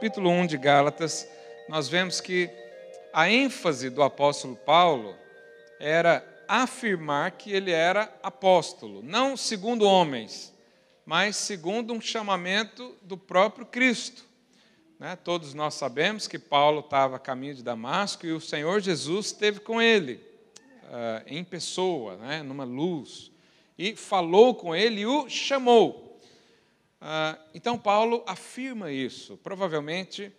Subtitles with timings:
[0.00, 1.28] capítulo 1 de Gálatas,
[1.68, 2.48] nós vemos que
[3.12, 5.14] a ênfase do apóstolo Paulo
[5.78, 10.54] era afirmar que ele era apóstolo, não segundo homens,
[11.04, 14.24] mas segundo um chamamento do próprio Cristo.
[14.98, 15.18] Né?
[15.22, 19.60] Todos nós sabemos que Paulo estava a caminho de Damasco e o Senhor Jesus esteve
[19.60, 20.14] com ele,
[20.84, 22.42] uh, em pessoa, né?
[22.42, 23.30] numa luz,
[23.76, 26.09] e falou com ele e o chamou.
[27.00, 29.38] Uh, então, Paulo afirma isso.
[29.38, 30.30] Provavelmente,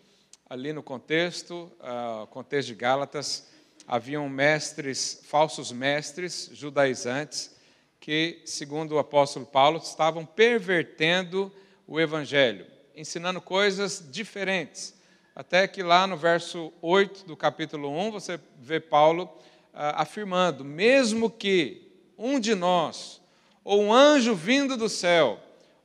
[0.48, 3.50] ali no contexto, uh, contexto de Gálatas,
[3.88, 7.56] haviam mestres, falsos mestres judaizantes,
[8.00, 11.52] que, segundo o apóstolo Paulo, estavam pervertendo
[11.88, 14.94] o evangelho, ensinando coisas diferentes.
[15.36, 19.30] Até que lá no verso 8 do capítulo 1, você vê Paulo
[19.74, 23.22] ah, afirmando: mesmo que um de nós,
[23.64, 25.40] ou um anjo vindo do céu,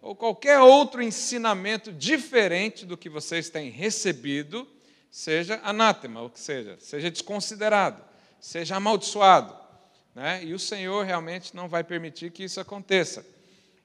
[0.06, 4.64] ou qualquer outro ensinamento diferente do que vocês têm recebido,
[5.10, 8.00] seja anátema, ou que seja, seja desconsiderado,
[8.38, 9.52] seja amaldiçoado.
[10.14, 10.44] Né?
[10.44, 13.26] E o Senhor realmente não vai permitir que isso aconteça.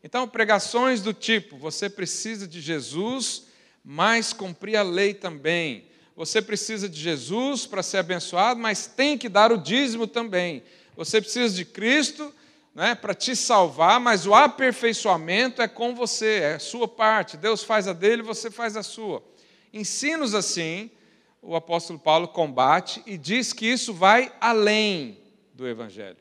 [0.04, 3.48] Então, pregações do tipo: você precisa de Jesus,
[3.84, 5.86] mas cumprir a lei também.
[6.16, 10.62] Você precisa de Jesus para ser abençoado, mas tem que dar o dízimo também.
[10.96, 12.32] Você precisa de Cristo
[12.74, 17.38] né, para te salvar, mas o aperfeiçoamento é com você, é sua parte.
[17.38, 19.24] Deus faz a dele, você faz a sua.
[19.74, 20.90] Ensinos assim
[21.42, 25.20] o apóstolo Paulo combate e diz que isso vai além
[25.54, 26.18] do Evangelho.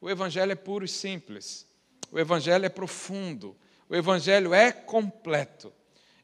[0.00, 1.66] O Evangelho é puro e simples,
[2.10, 3.56] o Evangelho é profundo,
[3.88, 5.72] o Evangelho é completo.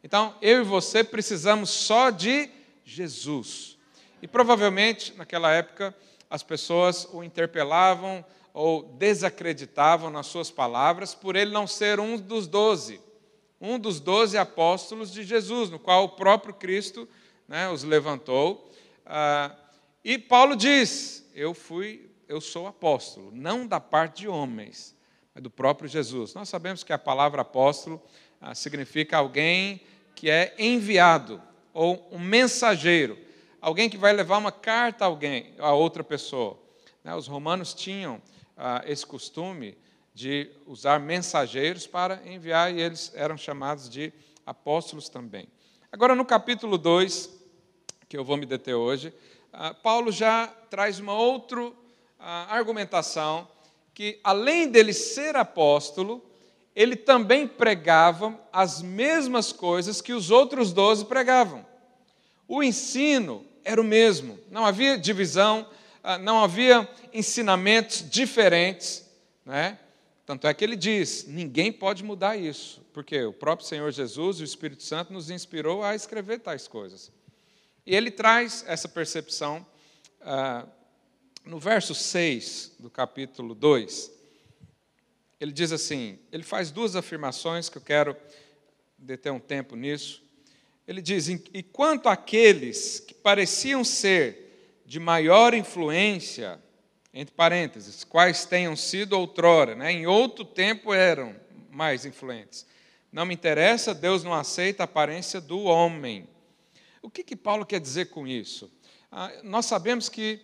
[0.03, 2.51] Então, eu e você precisamos só de
[2.85, 3.79] Jesus.
[4.21, 5.95] E provavelmente, naquela época,
[6.29, 8.25] as pessoas o interpelavam
[8.55, 13.01] ou desacreditavam nas suas palavras por ele não ser um dos doze,
[13.61, 17.09] um dos doze apóstolos de Jesus, no qual o próprio Cristo
[17.49, 18.71] né, os levantou.
[19.05, 19.53] Ah,
[20.05, 24.95] e Paulo diz: Eu fui, eu sou apóstolo, não da parte de homens,
[25.35, 26.33] mas do próprio Jesus.
[26.33, 28.01] Nós sabemos que a palavra apóstolo
[28.41, 29.81] ah, significa alguém
[30.15, 31.43] que é enviado
[31.73, 33.19] ou um mensageiro,
[33.61, 36.57] alguém que vai levar uma carta a alguém, a outra pessoa.
[37.03, 38.23] Né, os romanos tinham
[38.57, 39.77] ah, esse costume
[40.15, 44.13] de usar mensageiros para enviar e eles eram chamados de
[44.47, 45.49] apóstolos também.
[45.91, 47.31] Agora, no capítulo 2,
[48.09, 49.13] que eu vou me deter hoje,
[49.53, 51.73] ah, Paulo já traz uma outra
[52.19, 53.49] ah, argumentação
[53.93, 56.25] que, além dele ser apóstolo,
[56.75, 61.65] ele também pregava as mesmas coisas que os outros doze pregavam.
[62.49, 65.67] O ensino era o mesmo, não havia divisão,
[66.21, 69.09] não havia ensinamentos diferentes,
[69.45, 69.79] né?
[70.27, 74.45] Tanto é que ele diz: ninguém pode mudar isso, porque o próprio Senhor Jesus, o
[74.45, 77.11] Espírito Santo, nos inspirou a escrever tais coisas.
[77.87, 79.67] E ele traz essa percepção
[80.21, 80.67] ah,
[81.45, 84.11] no verso 6 do capítulo 2.
[85.41, 88.17] Ele diz assim: ele faz duas afirmações que eu quero
[88.97, 90.23] deter um tempo nisso.
[90.89, 94.44] Ele diz: E quanto àqueles que pareciam ser
[94.85, 96.61] de maior influência
[97.13, 99.93] entre parênteses, quais tenham sido outrora, né?
[99.93, 101.35] em outro tempo eram
[101.71, 102.67] mais influentes.
[103.13, 106.29] Não me interessa, Deus não aceita a aparência do homem.
[107.01, 108.73] O que, que Paulo quer dizer com isso?
[109.13, 110.41] Ah, nós sabemos que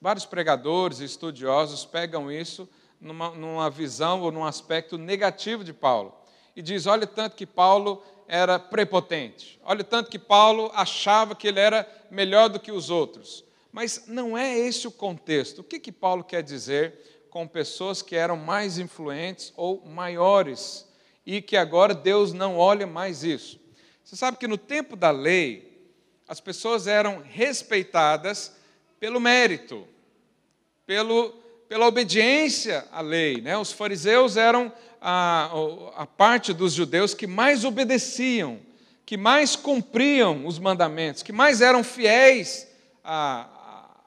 [0.00, 2.68] vários pregadores e estudiosos pegam isso
[3.00, 6.14] numa, numa visão ou num aspecto negativo de Paulo.
[6.54, 11.58] E diz: olha tanto que Paulo era prepotente, olha tanto que Paulo achava que ele
[11.58, 13.47] era melhor do que os outros.
[13.72, 15.60] Mas não é esse o contexto.
[15.60, 20.86] O que, que Paulo quer dizer com pessoas que eram mais influentes ou maiores
[21.26, 23.60] e que agora Deus não olha mais isso?
[24.02, 25.90] Você sabe que no tempo da lei,
[26.26, 28.56] as pessoas eram respeitadas
[28.98, 29.86] pelo mérito,
[30.86, 31.30] pelo,
[31.68, 33.40] pela obediência à lei.
[33.40, 33.56] Né?
[33.56, 35.50] Os fariseus eram a,
[35.96, 38.58] a parte dos judeus que mais obedeciam,
[39.04, 42.66] que mais cumpriam os mandamentos, que mais eram fiéis
[43.04, 43.46] a,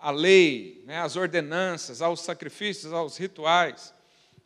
[0.02, 3.94] à lei, né, às ordenanças, aos sacrifícios, aos rituais.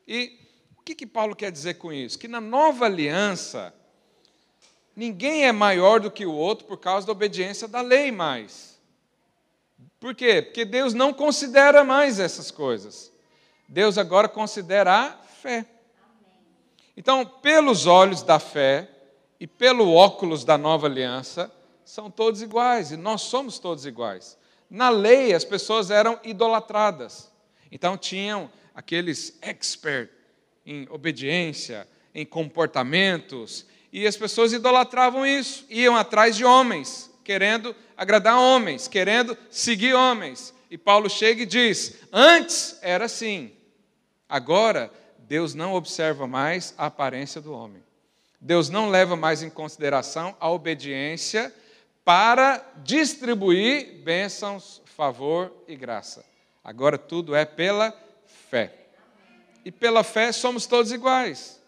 [0.08, 0.38] E
[0.78, 2.20] o que, que Paulo quer dizer com isso?
[2.20, 3.74] Que na nova aliança,
[4.96, 8.78] ninguém é maior do que o outro por causa da obediência da lei mais.
[10.00, 10.42] Por quê?
[10.42, 13.12] Porque Deus não considera mais essas coisas.
[13.68, 15.66] Deus agora considera a fé.
[16.98, 18.90] Então, pelos olhos da fé
[19.40, 21.52] e pelo óculos da nova aliança,
[21.84, 24.38] são todos iguais e nós somos todos iguais.
[24.70, 27.32] Na lei, as pessoas eram idolatradas.
[27.72, 30.16] Então, tinham aqueles experts
[30.66, 38.38] em obediência, em comportamentos, E as pessoas idolatravam isso, iam atrás de homens, querendo agradar
[38.38, 40.54] homens, querendo seguir homens.
[40.70, 43.54] E Paulo chega e diz: Antes era assim,
[44.28, 47.82] agora Deus não observa mais a aparência do homem.
[48.42, 51.54] Deus não leva mais em consideração a obediência
[52.06, 56.24] para distribuir bênçãos, favor e graça.
[56.64, 57.94] Agora tudo é pela
[58.50, 58.72] fé.
[59.66, 61.60] E pela fé somos todos iguais.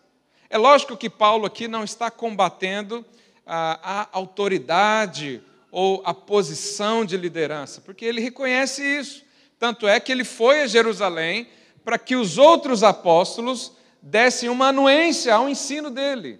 [0.48, 3.04] É lógico que Paulo aqui não está combatendo
[3.46, 9.26] a, a autoridade ou a posição de liderança, porque ele reconhece isso.
[9.58, 11.50] Tanto é que ele foi a Jerusalém
[11.84, 16.40] para que os outros apóstolos dessem uma anuência ao ensino dele,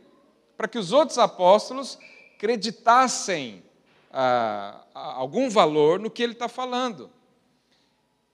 [0.56, 1.98] para que os outros apóstolos
[2.36, 3.64] acreditassem
[4.12, 7.10] ah, algum valor no que ele está falando.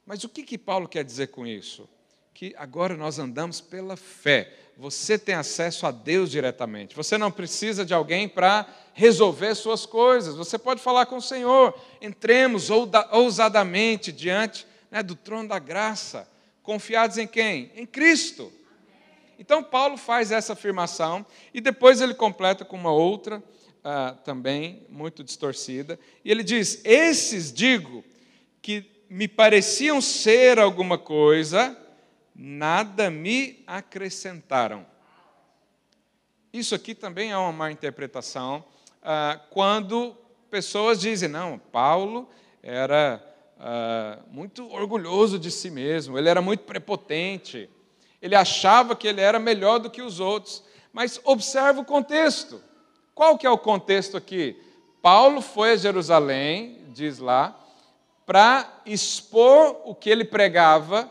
[0.05, 1.87] Mas o que, que Paulo quer dizer com isso?
[2.33, 4.53] Que agora nós andamos pela fé.
[4.77, 6.95] Você tem acesso a Deus diretamente.
[6.95, 10.35] Você não precisa de alguém para resolver suas coisas.
[10.35, 11.77] Você pode falar com o Senhor.
[12.01, 12.69] Entremos
[13.11, 16.27] ousadamente diante né, do trono da graça.
[16.63, 17.71] Confiados em quem?
[17.75, 18.51] Em Cristo.
[19.37, 23.43] Então, Paulo faz essa afirmação e depois ele completa com uma outra
[23.83, 25.99] uh, também muito distorcida.
[26.23, 28.03] E ele diz: Esses digo
[28.61, 31.77] que me pareciam ser alguma coisa,
[32.33, 34.85] nada me acrescentaram.
[36.51, 38.63] Isso aqui também é uma má interpretação,
[39.01, 40.15] uh, quando
[40.49, 42.29] pessoas dizem: não, Paulo
[42.61, 43.21] era
[43.57, 47.69] uh, muito orgulhoso de si mesmo, ele era muito prepotente,
[48.21, 50.63] ele achava que ele era melhor do que os outros.
[50.93, 52.61] Mas observa o contexto.
[53.15, 54.59] Qual que é o contexto aqui?
[55.01, 57.59] Paulo foi a Jerusalém, diz lá,
[58.25, 61.09] para expor o que ele pregava,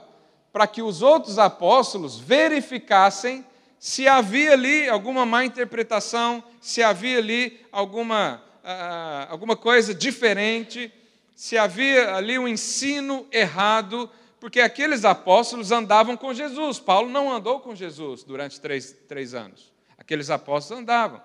[0.52, 3.44] para que os outros apóstolos verificassem
[3.78, 10.92] se havia ali alguma má interpretação, se havia ali alguma, uh, alguma coisa diferente,
[11.34, 14.08] se havia ali um ensino errado,
[14.38, 16.78] porque aqueles apóstolos andavam com Jesus.
[16.78, 19.72] Paulo não andou com Jesus durante três, três anos.
[19.98, 21.20] Aqueles apóstolos andavam.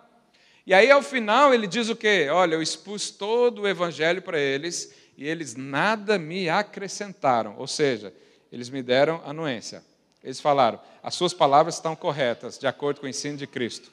[0.67, 2.27] E aí, ao final, ele diz o quê?
[2.29, 7.55] Olha, eu expus todo o evangelho para eles e eles nada me acrescentaram.
[7.57, 8.13] Ou seja,
[8.51, 9.81] eles me deram anuência.
[10.21, 13.89] Eles falaram: as suas palavras estão corretas, de acordo com o ensino de Cristo.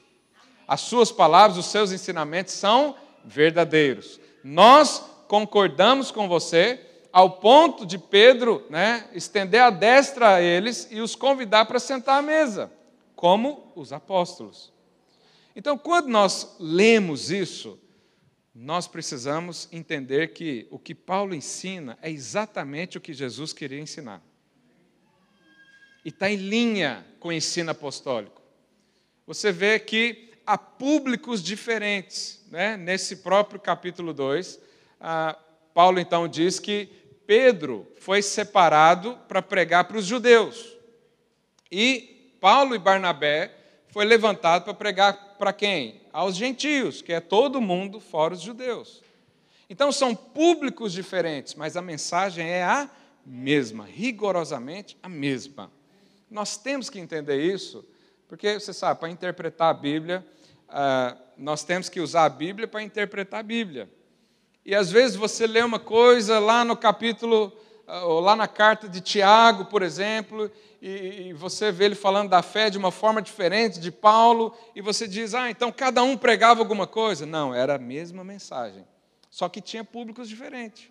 [0.67, 4.19] As suas palavras, os seus ensinamentos são verdadeiros.
[4.43, 6.77] Nós concordamos com você,
[7.09, 12.19] ao ponto de Pedro né, estender a destra a eles e os convidar para sentar
[12.19, 12.69] à mesa,
[13.15, 14.74] como os apóstolos.
[15.55, 17.79] Então, quando nós lemos isso,
[18.53, 24.21] nós precisamos entender que o que Paulo ensina é exatamente o que Jesus queria ensinar.
[26.03, 28.41] E está em linha com o ensino apostólico.
[29.25, 32.45] Você vê que há públicos diferentes.
[32.51, 32.77] Né?
[32.77, 34.59] Nesse próprio capítulo 2,
[34.99, 35.37] ah,
[35.73, 36.89] Paulo então diz que
[37.25, 40.77] Pedro foi separado para pregar para os judeus.
[41.71, 43.64] E Paulo e Barnabé
[43.95, 46.01] foi levantado para pregar para quem?
[46.11, 49.01] Aos gentios, que é todo mundo fora os judeus.
[49.69, 52.89] Então são públicos diferentes, mas a mensagem é a
[53.25, 55.71] mesma, rigorosamente a mesma.
[56.29, 57.85] Nós temos que entender isso,
[58.27, 60.27] porque você sabe, para interpretar a Bíblia,
[60.67, 63.89] ah, nós temos que usar a Bíblia para interpretar a Bíblia.
[64.65, 67.57] E às vezes você lê uma coisa lá no capítulo,
[68.03, 70.51] ou lá na carta de Tiago, por exemplo,
[70.81, 74.81] e, e você vê ele falando da fé de uma forma diferente de Paulo, e
[74.81, 77.25] você diz, ah, então cada um pregava alguma coisa.
[77.25, 78.85] Não, era a mesma mensagem,
[79.29, 80.89] só que tinha públicos diferentes.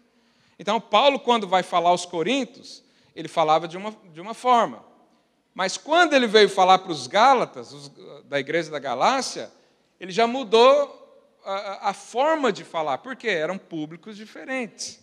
[0.58, 2.84] Então, Paulo, quando vai falar aos Coríntios,
[3.14, 4.84] ele falava de uma, de uma forma.
[5.52, 7.88] Mas quando ele veio falar para os Gálatas, os,
[8.24, 9.50] da igreja da Galácia,
[10.00, 11.02] ele já mudou
[11.44, 15.00] a, a forma de falar, porque eram públicos diferentes.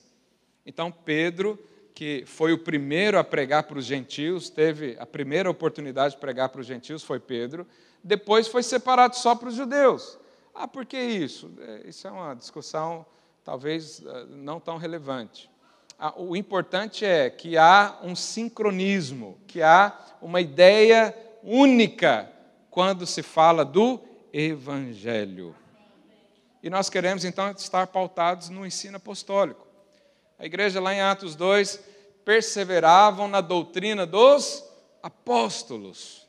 [0.65, 1.57] Então, Pedro
[1.93, 6.49] que foi o primeiro a pregar para os gentios, teve a primeira oportunidade de pregar
[6.49, 7.67] para os gentios, foi Pedro.
[8.03, 10.17] Depois foi separado só para os judeus.
[10.53, 11.51] Ah, por que isso?
[11.59, 13.05] É, isso é uma discussão
[13.43, 15.49] talvez eh, não tão relevante.
[15.97, 22.31] Ah, o importante é que há um sincronismo, que há uma ideia única
[22.69, 23.99] quando se fala do
[24.33, 25.55] Evangelho.
[26.63, 29.67] E nós queremos então estar pautados no ensino apostólico.
[30.41, 31.79] A igreja lá em Atos 2
[32.25, 34.65] perseveravam na doutrina dos
[35.03, 36.27] apóstolos.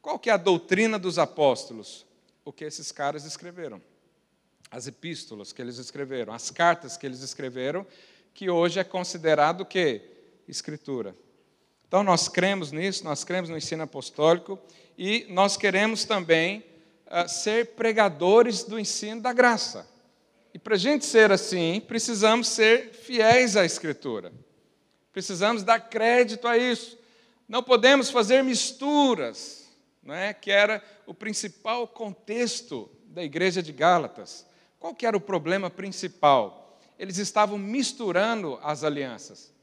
[0.00, 2.06] Qual que é a doutrina dos apóstolos?
[2.42, 3.82] O que esses caras escreveram.
[4.70, 7.86] As epístolas que eles escreveram, as cartas que eles escreveram,
[8.32, 10.00] que hoje é considerado o quê?
[10.48, 11.14] Escritura.
[11.86, 14.58] Então nós cremos nisso, nós cremos no ensino apostólico
[14.96, 16.64] e nós queremos também
[17.04, 19.86] uh, ser pregadores do ensino da graça.
[20.58, 24.32] E para a gente ser assim, precisamos ser fiéis à Escritura.
[25.12, 26.98] Precisamos dar crédito a isso.
[27.48, 29.68] Não podemos fazer misturas,
[30.02, 30.34] não é?
[30.34, 34.44] que era o principal contexto da igreja de Gálatas.
[34.80, 36.76] Qual que era o problema principal?
[36.98, 39.54] Eles estavam misturando as alianças.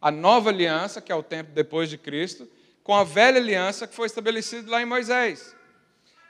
[0.00, 2.48] A nova aliança, que é o tempo depois de Cristo,
[2.84, 5.52] com a velha aliança que foi estabelecida lá em Moisés.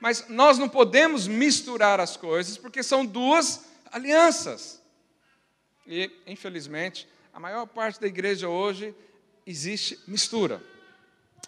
[0.01, 4.83] Mas nós não podemos misturar as coisas porque são duas alianças.
[5.87, 8.93] E, infelizmente, a maior parte da igreja hoje
[9.47, 10.61] existe mistura.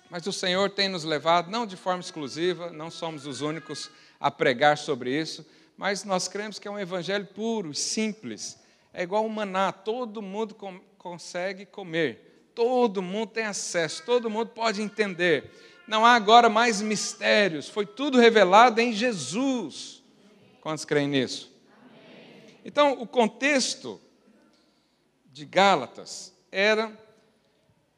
[0.09, 4.31] Mas o Senhor tem nos levado, não de forma exclusiva, não somos os únicos a
[4.31, 5.45] pregar sobre isso,
[5.76, 8.57] mas nós cremos que é um evangelho puro, simples.
[8.95, 14.50] É igual o maná, todo mundo com, consegue comer, todo mundo tem acesso, todo mundo
[14.50, 15.50] pode entender.
[15.88, 20.03] Não há agora mais mistérios, foi tudo revelado em Jesus.
[20.61, 21.55] Quantos creem nisso?
[22.66, 24.00] Então, o contexto
[25.26, 26.92] de Gálatas era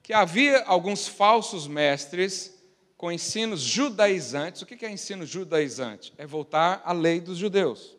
[0.03, 2.55] que havia alguns falsos mestres
[2.95, 4.61] com ensinos judaizantes.
[4.61, 6.13] O que é ensino judaizante?
[6.19, 7.97] É voltar à lei dos judeus.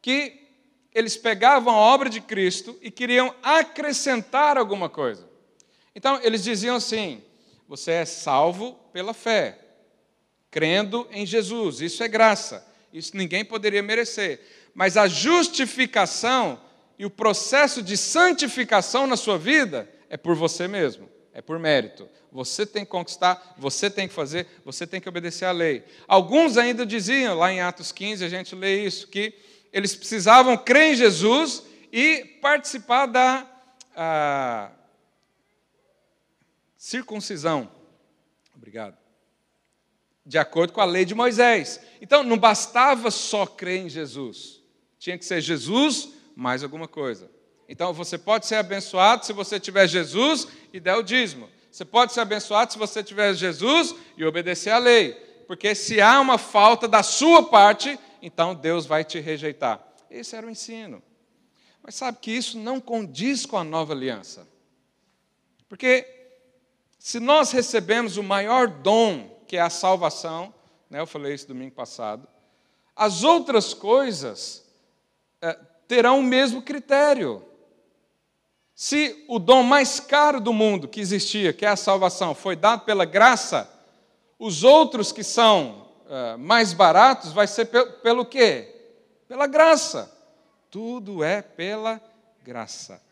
[0.00, 0.40] Que
[0.94, 5.28] eles pegavam a obra de Cristo e queriam acrescentar alguma coisa.
[5.94, 7.22] Então, eles diziam assim:
[7.68, 9.58] você é salvo pela fé,
[10.50, 14.40] crendo em Jesus, isso é graça, isso ninguém poderia merecer.
[14.78, 16.56] Mas a justificação
[16.96, 22.08] e o processo de santificação na sua vida é por você mesmo, é por mérito.
[22.30, 25.84] Você tem que conquistar, você tem que fazer, você tem que obedecer à lei.
[26.06, 29.34] Alguns ainda diziam, lá em Atos 15, a gente lê isso, que
[29.72, 34.70] eles precisavam crer em Jesus e participar da
[36.76, 37.68] circuncisão.
[38.54, 38.96] Obrigado.
[40.24, 41.80] De acordo com a lei de Moisés.
[42.00, 44.57] Então, não bastava só crer em Jesus.
[44.98, 47.30] Tinha que ser Jesus mais alguma coisa.
[47.68, 51.48] Então, você pode ser abençoado se você tiver Jesus e der o dízimo.
[51.70, 55.12] Você pode ser abençoado se você tiver Jesus e obedecer à lei.
[55.46, 59.82] Porque se há uma falta da sua parte, então Deus vai te rejeitar.
[60.10, 61.02] Esse era o ensino.
[61.82, 64.46] Mas sabe que isso não condiz com a nova aliança.
[65.68, 66.06] Porque
[66.98, 70.52] se nós recebemos o maior dom, que é a salvação,
[70.90, 72.26] né, eu falei isso domingo passado,
[72.96, 74.67] as outras coisas
[75.88, 77.42] terão o mesmo critério.
[78.74, 82.84] Se o dom mais caro do mundo que existia, que é a salvação, foi dado
[82.84, 83.68] pela graça,
[84.38, 88.92] os outros que são uh, mais baratos vai ser pelo, pelo quê?
[89.26, 90.14] Pela graça.
[90.70, 92.00] Tudo é pela
[92.44, 93.02] graça.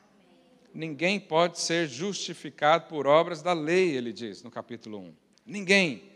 [0.72, 5.14] Ninguém pode ser justificado por obras da lei, ele diz no capítulo 1.
[5.46, 6.12] Ninguém.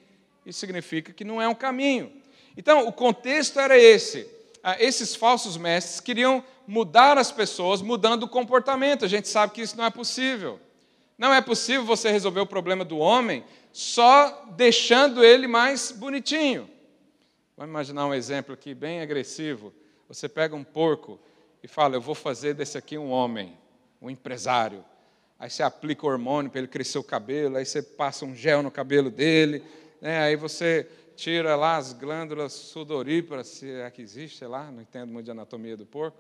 [0.47, 2.13] Isso significa que não é um caminho.
[2.57, 4.29] Então, o contexto era esse.
[4.63, 9.05] Ah, esses falsos mestres queriam mudar as pessoas mudando o comportamento.
[9.05, 10.61] A gente sabe que isso não é possível.
[11.17, 16.69] Não é possível você resolver o problema do homem só deixando ele mais bonitinho.
[17.57, 19.73] Vamos imaginar um exemplo aqui bem agressivo.
[20.09, 21.19] Você pega um porco
[21.63, 23.57] e fala: Eu vou fazer desse aqui um homem,
[24.01, 24.85] um empresário.
[25.39, 28.71] Aí você aplica hormônio para ele crescer o cabelo, aí você passa um gel no
[28.71, 29.63] cabelo dele,
[30.01, 30.21] né?
[30.21, 30.87] aí você
[31.21, 35.31] tira lá as glândulas sudoríparas, se é que existe, sei lá, não entendo muito de
[35.31, 36.19] anatomia do porco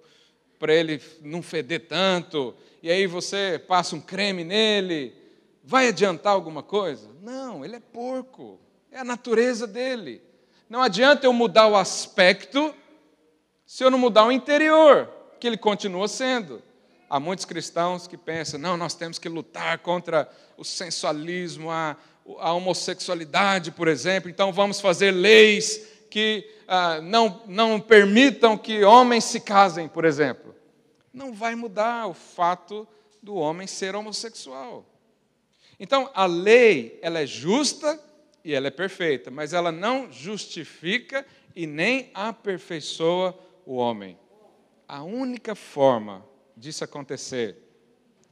[0.58, 5.14] para ele não feder tanto, e aí você passa um creme nele,
[5.64, 7.08] vai adiantar alguma coisa?
[7.22, 8.60] Não, ele é porco,
[8.92, 10.20] é a natureza dele.
[10.68, 12.74] Não adianta eu mudar o aspecto
[13.64, 15.08] se eu não mudar o interior,
[15.40, 16.60] que ele continua sendo.
[17.08, 21.96] Há muitos cristãos que pensam, não, nós temos que lutar contra o sensualismo, a,
[22.38, 29.24] a homossexualidade, por exemplo, então vamos fazer leis que ah, não, não permitam que homens
[29.24, 30.50] se casem, por exemplo
[31.12, 32.86] não vai mudar o fato
[33.22, 34.86] do homem ser homossexual.
[35.78, 38.00] Então, a lei, ela é justa
[38.44, 44.18] e ela é perfeita, mas ela não justifica e nem aperfeiçoa o homem.
[44.86, 46.24] A única forma
[46.56, 47.56] disso acontecer,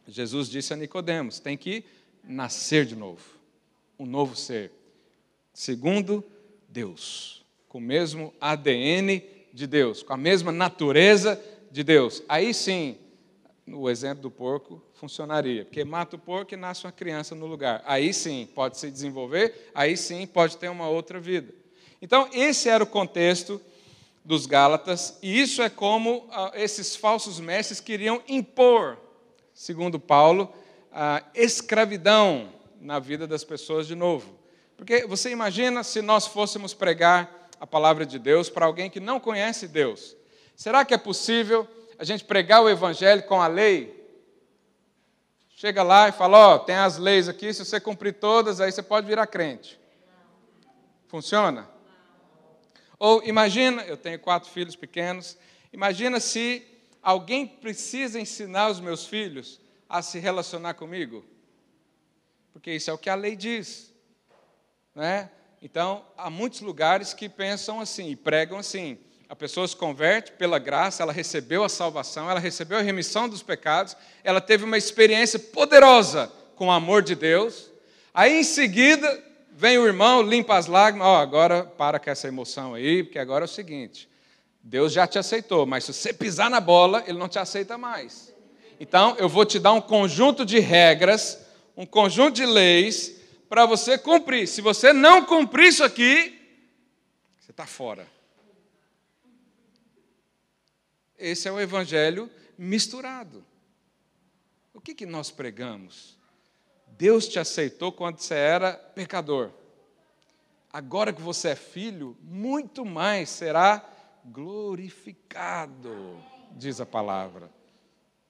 [0.07, 1.85] Jesus disse a Nicodemos, tem que
[2.23, 3.23] nascer de novo,
[3.99, 4.71] um novo ser,
[5.53, 6.25] segundo
[6.69, 12.23] Deus, com o mesmo ADN de Deus, com a mesma natureza de Deus.
[12.29, 12.97] Aí sim,
[13.67, 17.83] o exemplo do porco funcionaria, porque mata o porco e nasce uma criança no lugar.
[17.85, 21.53] Aí sim pode se desenvolver, aí sim pode ter uma outra vida.
[22.01, 23.61] Então, esse era o contexto
[24.25, 28.99] dos Gálatas, e isso é como ah, esses falsos mestres queriam impor,
[29.55, 30.53] segundo Paulo,
[30.93, 34.39] a escravidão na vida das pessoas de novo.
[34.77, 39.19] Porque você imagina se nós fôssemos pregar a palavra de Deus para alguém que não
[39.19, 40.17] conhece Deus?
[40.55, 41.67] Será que é possível
[41.99, 43.99] a gente pregar o evangelho com a lei?
[45.51, 48.71] Chega lá e fala: Ó, oh, tem as leis aqui, se você cumprir todas, aí
[48.71, 49.79] você pode virar crente.
[51.09, 51.69] Funciona?
[52.99, 55.37] Ou imagina, eu tenho quatro filhos pequenos,
[55.73, 56.65] imagina se
[57.03, 61.25] alguém precisa ensinar os meus filhos a se relacionar comigo.
[62.59, 63.95] Porque isso é o que a lei diz.
[64.93, 65.31] Né?
[65.63, 68.99] Então, há muitos lugares que pensam assim e pregam assim.
[69.29, 73.45] A pessoa se converte pela graça, ela recebeu a salvação, ela recebeu a remissão dos
[73.45, 77.71] pecados, ela teve uma experiência poderosa com o amor de Deus.
[78.13, 82.27] Aí, em seguida, vem o irmão, limpa as lágrimas, ó, oh, agora para com essa
[82.27, 84.09] emoção aí, porque agora é o seguinte:
[84.61, 88.35] Deus já te aceitou, mas se você pisar na bola, Ele não te aceita mais.
[88.81, 91.47] Então, eu vou te dar um conjunto de regras,
[91.79, 93.15] um conjunto de leis,
[93.49, 94.49] para você cumprir.
[94.49, 96.37] Se você não cumprir isso aqui,
[97.39, 98.05] você está fora.
[101.17, 103.47] Esse é o evangelho misturado.
[104.75, 106.19] O que, que nós pregamos?
[106.89, 109.53] Deus te aceitou quando você era pecador.
[110.73, 113.89] Agora que você é filho, muito mais será
[114.25, 116.21] glorificado,
[116.57, 117.49] diz a palavra.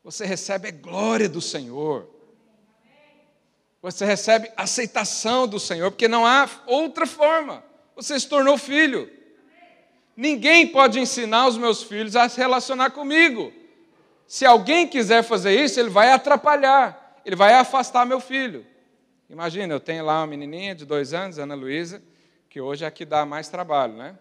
[0.05, 2.18] Você recebe a glória do Senhor.
[3.81, 7.63] Você recebe aceitação do Senhor, porque não há outra forma.
[7.95, 9.11] Você se tornou filho.
[10.17, 13.53] Ninguém pode ensinar os meus filhos a se relacionar comigo.
[14.27, 18.67] Se alguém quiser fazer isso, ele vai atrapalhar, ele vai afastar meu filho.
[19.31, 22.03] Imagina, eu tenho lá uma menininha de dois anos, Ana Luísa,
[22.51, 24.19] que hoje é a que dá mais trabalho, né?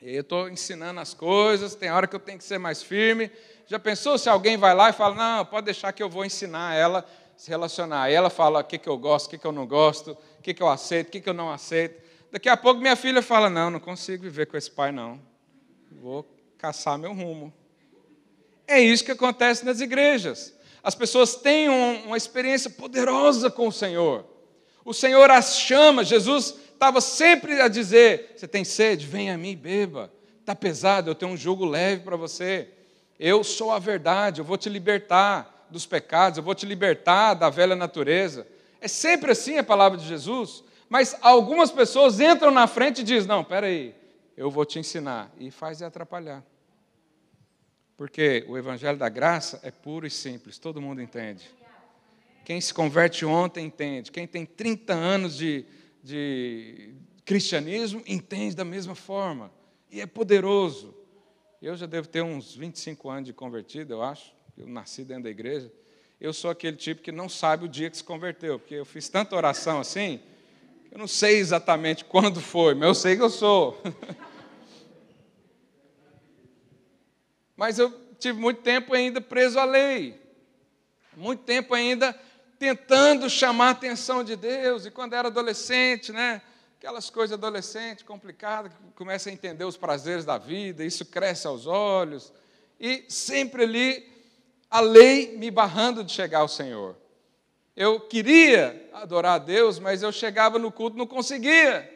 [0.00, 3.30] E eu estou ensinando as coisas, tem hora que eu tenho que ser mais firme.
[3.66, 6.76] Já pensou se alguém vai lá e fala, não, pode deixar que eu vou ensinar
[6.76, 7.04] ela
[7.38, 8.02] se relacionar.
[8.02, 10.42] Aí ela fala o que, que eu gosto, o que, que eu não gosto, o
[10.42, 12.02] que, que eu aceito, o que, que eu não aceito.
[12.32, 15.20] Daqui a pouco minha filha fala: Não, não consigo viver com esse pai, não.
[16.02, 16.26] Vou
[16.58, 17.54] caçar meu rumo.
[18.66, 20.52] É isso que acontece nas igrejas.
[20.82, 24.26] As pessoas têm uma experiência poderosa com o Senhor.
[24.84, 26.02] O Senhor as chama.
[26.02, 29.06] Jesus estava sempre a dizer: Você tem sede?
[29.06, 30.12] Vem a mim, beba.
[30.40, 32.68] Está pesado, eu tenho um jugo leve para você.
[33.16, 37.50] Eu sou a verdade, eu vou te libertar dos pecados, eu vou te libertar da
[37.50, 38.46] velha natureza.
[38.80, 40.64] É sempre assim a palavra de Jesus.
[40.88, 43.94] Mas algumas pessoas entram na frente e dizem: Não, peraí,
[44.36, 45.30] eu vou te ensinar.
[45.38, 46.42] E faz é atrapalhar.
[47.96, 51.50] Porque o Evangelho da Graça é puro e simples, todo mundo entende.
[52.44, 54.10] Quem se converte ontem entende.
[54.10, 55.66] Quem tem 30 anos de,
[56.02, 59.52] de cristianismo entende da mesma forma.
[59.90, 60.94] E é poderoso.
[61.60, 64.32] Eu já devo ter uns 25 anos de convertido, eu acho.
[64.58, 65.72] Eu nasci dentro da igreja.
[66.20, 69.08] Eu sou aquele tipo que não sabe o dia que se converteu, porque eu fiz
[69.08, 70.20] tanta oração assim
[70.90, 73.80] eu não sei exatamente quando foi, mas eu sei que eu sou.
[77.56, 80.20] mas eu tive muito tempo ainda preso à lei.
[81.16, 82.18] Muito tempo ainda
[82.58, 84.86] tentando chamar a atenção de Deus.
[84.86, 86.42] E quando era adolescente, né?
[86.78, 91.66] Aquelas coisas adolescentes, complicadas, que começa a entender os prazeres da vida, isso cresce aos
[91.66, 92.32] olhos.
[92.78, 94.17] E sempre ali
[94.70, 96.96] a lei me barrando de chegar ao Senhor.
[97.74, 101.88] Eu queria adorar a Deus, mas eu chegava no culto não conseguia.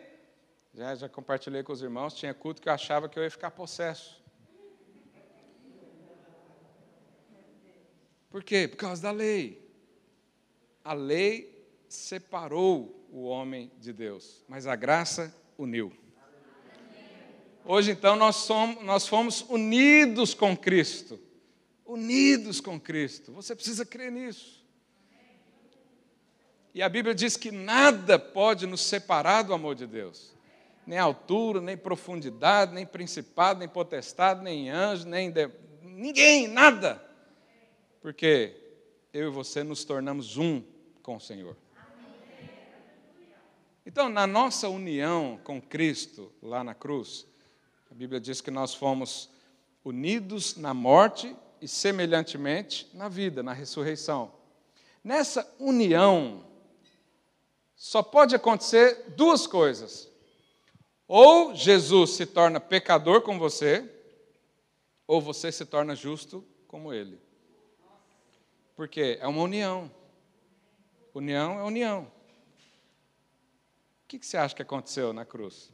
[0.72, 3.50] Já, já compartilhei com os irmãos, tinha culto que eu achava que eu ia ficar
[3.50, 4.22] possesso.
[8.30, 8.66] Por quê?
[8.66, 9.70] Por causa da lei.
[10.82, 15.92] A lei separou o homem de Deus, mas a graça uniu.
[17.64, 21.20] Hoje, então, nós, somos, nós fomos unidos com Cristo.
[21.92, 23.33] Unidos com Cristo.
[23.33, 24.64] Você precisa crer nisso.
[26.74, 30.33] E a Bíblia diz que nada pode nos separar do amor de Deus.
[30.87, 35.31] Nem altura, nem profundidade, nem principado, nem potestade, nem anjo, nem.
[35.31, 35.50] De...
[35.83, 37.05] Ninguém, nada.
[38.00, 38.57] Porque
[39.12, 40.62] eu e você nos tornamos um
[41.02, 41.55] com o Senhor.
[43.85, 47.26] Então, na nossa união com Cristo, lá na cruz,
[47.90, 49.28] a Bíblia diz que nós fomos
[49.85, 54.33] unidos na morte e, semelhantemente, na vida, na ressurreição.
[55.03, 56.44] Nessa união,
[57.77, 60.11] só pode acontecer duas coisas.
[61.07, 63.88] Ou Jesus se torna pecador com você,
[65.07, 67.20] ou você se torna justo como ele.
[68.75, 69.90] Porque é uma união.
[71.14, 72.11] União é união.
[74.05, 75.70] O que você acha que aconteceu na cruz?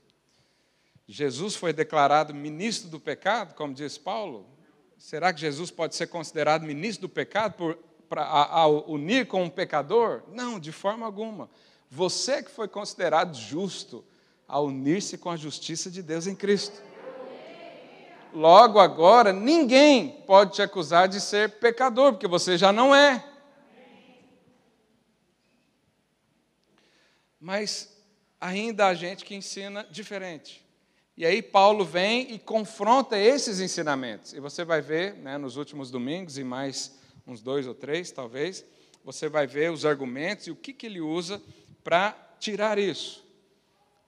[1.07, 4.58] Jesus foi declarado ministro do pecado, como diz Paulo?
[4.99, 7.77] Será que Jesus pode ser considerado ministro do pecado por,
[8.09, 10.25] pra, a, a unir com um pecador?
[10.33, 11.49] Não, de forma alguma.
[11.89, 14.05] Você que foi considerado justo,
[14.47, 16.83] a unir-se com a justiça de Deus em Cristo.
[18.33, 23.25] Logo agora, ninguém pode te acusar de ser pecador, porque você já não é.
[27.41, 27.97] Mas
[28.41, 30.68] ainda há gente que ensina diferente.
[31.19, 34.33] E aí Paulo vem e confronta esses ensinamentos.
[34.33, 38.65] E você vai ver, né, nos últimos domingos, e mais uns dois ou três, talvez,
[39.05, 41.43] você vai ver os argumentos e o que, que ele usa
[41.83, 43.27] para tirar isso.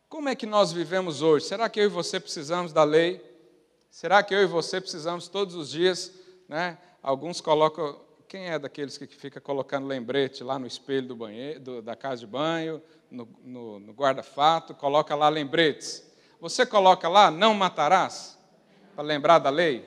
[0.08, 1.46] Como é que nós vivemos hoje?
[1.46, 3.20] Será que eu e você precisamos da lei?
[3.90, 6.12] Será que eu e você precisamos todos os dias?
[6.48, 6.78] Né?
[7.02, 8.00] Alguns colocam.
[8.28, 12.20] Quem é daqueles que fica colocando lembrete lá no espelho do banheiro, do, da casa
[12.20, 16.08] de banho, no, no, no guarda-fato, coloca lá lembretes.
[16.40, 18.38] Você coloca lá, não matarás,
[18.94, 19.86] para lembrar da lei?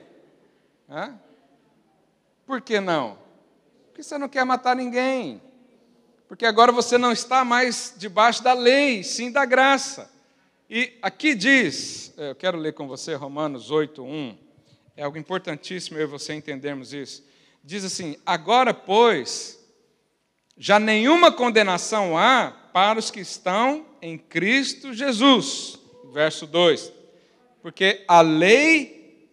[0.88, 1.18] Hã?
[2.46, 3.18] Por que não?
[3.86, 5.42] Porque você não quer matar ninguém.
[6.28, 10.10] Porque agora você não está mais debaixo da lei, sim da graça.
[10.70, 14.38] E aqui diz, é, eu quero ler com você Romanos 8, 1.
[14.96, 17.24] É algo importantíssimo eu e você entendermos isso.
[17.64, 19.58] Diz assim: Agora, pois,
[20.56, 25.83] já nenhuma condenação há para os que estão em Cristo Jesus
[26.14, 26.92] verso 2:
[27.60, 29.28] Porque a lei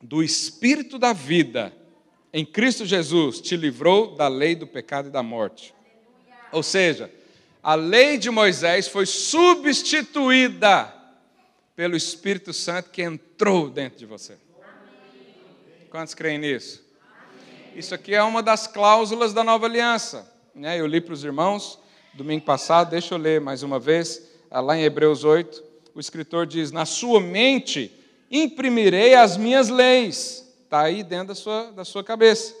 [0.00, 1.72] do Espírito da vida
[2.32, 5.74] em Cristo Jesus te livrou da lei do pecado e da morte.
[6.50, 7.10] Ou seja,
[7.62, 10.92] a lei de Moisés foi substituída
[11.76, 14.38] pelo Espírito Santo que entrou dentro de você.
[15.90, 16.82] Quantos creem nisso?
[17.76, 20.30] Isso aqui é uma das cláusulas da nova aliança.
[20.54, 20.80] Né?
[20.80, 21.78] Eu li para os irmãos
[22.14, 26.72] domingo passado, deixa eu ler mais uma vez, lá em Hebreus 8 o escritor diz:
[26.72, 27.92] Na sua mente
[28.30, 30.48] imprimirei as minhas leis.
[30.64, 32.54] Está aí dentro da sua, da sua cabeça.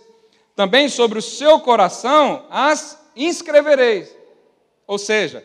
[0.54, 4.14] Também sobre o seu coração as inscrevereis.
[4.86, 5.42] Ou seja,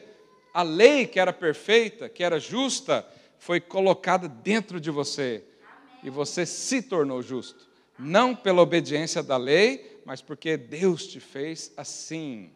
[0.54, 3.08] a lei que era perfeita, que era justa,
[3.40, 5.44] foi colocada dentro de você.
[6.04, 7.68] E você se tornou justo.
[7.98, 12.52] Não pela obediência da lei, mas porque Deus te fez assim.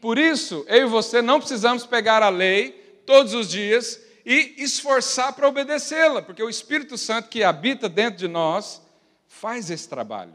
[0.00, 5.32] Por isso, eu e você não precisamos pegar a lei todos os dias e esforçar
[5.32, 8.80] para obedecê-la, porque o Espírito Santo que habita dentro de nós
[9.26, 10.34] faz esse trabalho.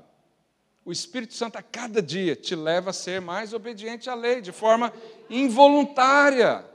[0.83, 4.51] O Espírito Santo a cada dia te leva a ser mais obediente à lei, de
[4.51, 4.91] forma
[5.29, 6.65] involuntária.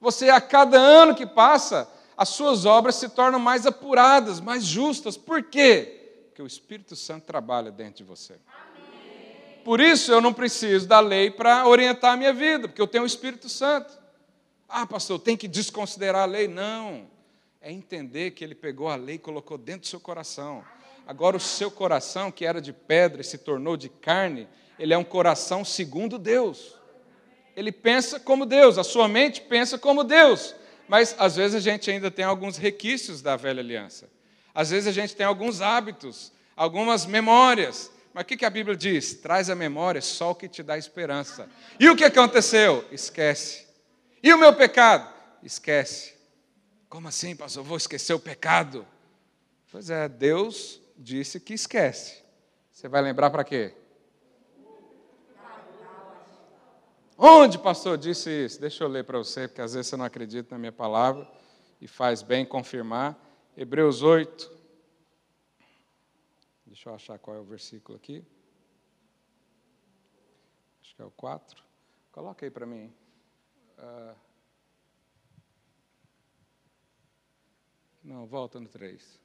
[0.00, 5.16] Você, a cada ano que passa, as suas obras se tornam mais apuradas, mais justas.
[5.16, 6.22] Por quê?
[6.26, 8.36] Porque o Espírito Santo trabalha dentro de você.
[9.64, 13.02] Por isso eu não preciso da lei para orientar a minha vida, porque eu tenho
[13.02, 14.03] o Espírito Santo.
[14.68, 16.48] Ah, pastor, tem que desconsiderar a lei.
[16.48, 17.06] Não.
[17.60, 20.64] É entender que ele pegou a lei e colocou dentro do seu coração.
[21.06, 24.48] Agora, o seu coração, que era de pedra e se tornou de carne,
[24.78, 26.74] ele é um coração segundo Deus.
[27.56, 30.54] Ele pensa como Deus, a sua mente pensa como Deus.
[30.88, 34.08] Mas, às vezes, a gente ainda tem alguns requisitos da velha aliança.
[34.54, 37.90] Às vezes, a gente tem alguns hábitos, algumas memórias.
[38.12, 39.14] Mas o que a Bíblia diz?
[39.14, 41.48] Traz a memória só o que te dá esperança.
[41.80, 42.84] E o que aconteceu?
[42.92, 43.63] Esquece.
[44.24, 45.06] E o meu pecado?
[45.42, 46.14] Esquece.
[46.88, 47.62] Como assim, pastor?
[47.62, 48.86] Vou esquecer o pecado?
[49.70, 52.24] Pois é, Deus disse que esquece.
[52.72, 53.74] Você vai lembrar para quê?
[57.18, 58.58] Onde, pastor, disse isso?
[58.58, 61.30] Deixa eu ler para você, porque às vezes você não acredita na minha palavra
[61.78, 63.18] e faz bem confirmar.
[63.54, 64.50] Hebreus 8.
[66.64, 68.24] Deixa eu achar qual é o versículo aqui.
[70.80, 71.62] Acho que é o 4.
[72.10, 72.90] Coloca aí para mim.
[73.86, 74.14] Ah,
[78.02, 79.20] não, volta no 3.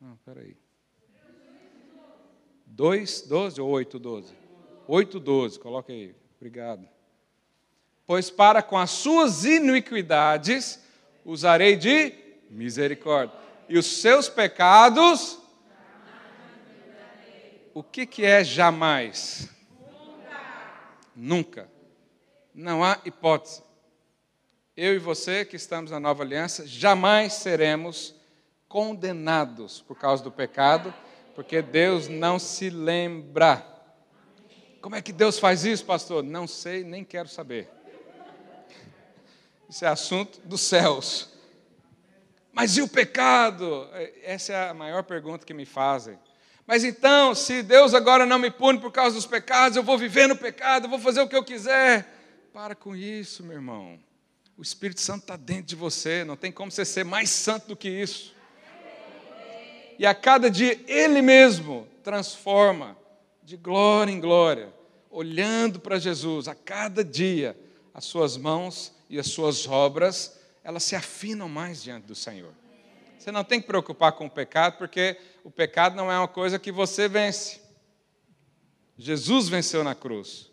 [0.00, 0.56] Não, peraí.
[2.66, 4.36] 2, 12 ou 8, 12?
[4.86, 6.14] 8, 12, coloca aí.
[6.36, 6.88] Obrigado.
[8.06, 10.80] Pois para com as suas iniquidades
[11.24, 12.14] usarei de
[12.48, 13.36] misericórdia,
[13.68, 15.47] e os seus pecados
[17.78, 19.48] o que, que é jamais?
[21.14, 21.62] Nunca.
[21.62, 21.70] Nunca.
[22.52, 23.62] Não há hipótese.
[24.76, 28.16] Eu e você que estamos na nova aliança, jamais seremos
[28.66, 30.92] condenados por causa do pecado,
[31.36, 33.64] porque Deus não se lembra.
[34.80, 36.24] Como é que Deus faz isso, pastor?
[36.24, 37.70] Não sei, nem quero saber.
[39.68, 41.30] Isso é assunto dos céus.
[42.52, 43.88] Mas e o pecado?
[44.24, 46.18] Essa é a maior pergunta que me fazem.
[46.68, 50.28] Mas então, se Deus agora não me pune por causa dos pecados, eu vou viver
[50.28, 52.06] no pecado, eu vou fazer o que eu quiser.
[52.52, 53.98] Para com isso, meu irmão.
[54.54, 57.76] O Espírito Santo está dentro de você, não tem como você ser mais santo do
[57.76, 58.34] que isso.
[59.98, 62.98] E a cada dia Ele mesmo transforma
[63.42, 64.70] de glória em glória
[65.10, 67.58] olhando para Jesus a cada dia,
[67.94, 72.52] as suas mãos e as suas obras, elas se afinam mais diante do Senhor.
[73.18, 76.58] Você não tem que preocupar com o pecado, porque o pecado não é uma coisa
[76.58, 77.60] que você vence.
[78.96, 80.50] Jesus venceu na cruz.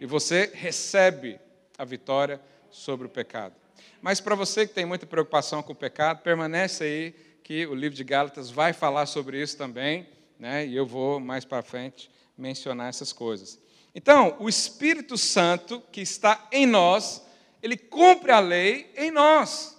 [0.00, 1.38] E você recebe
[1.78, 3.54] a vitória sobre o pecado.
[4.00, 7.96] Mas para você que tem muita preocupação com o pecado, permanece aí que o livro
[7.96, 10.66] de Gálatas vai falar sobre isso também, né?
[10.66, 13.58] E eu vou mais para frente mencionar essas coisas.
[13.94, 17.22] Então, o Espírito Santo que está em nós,
[17.62, 19.76] ele cumpre a lei em nós.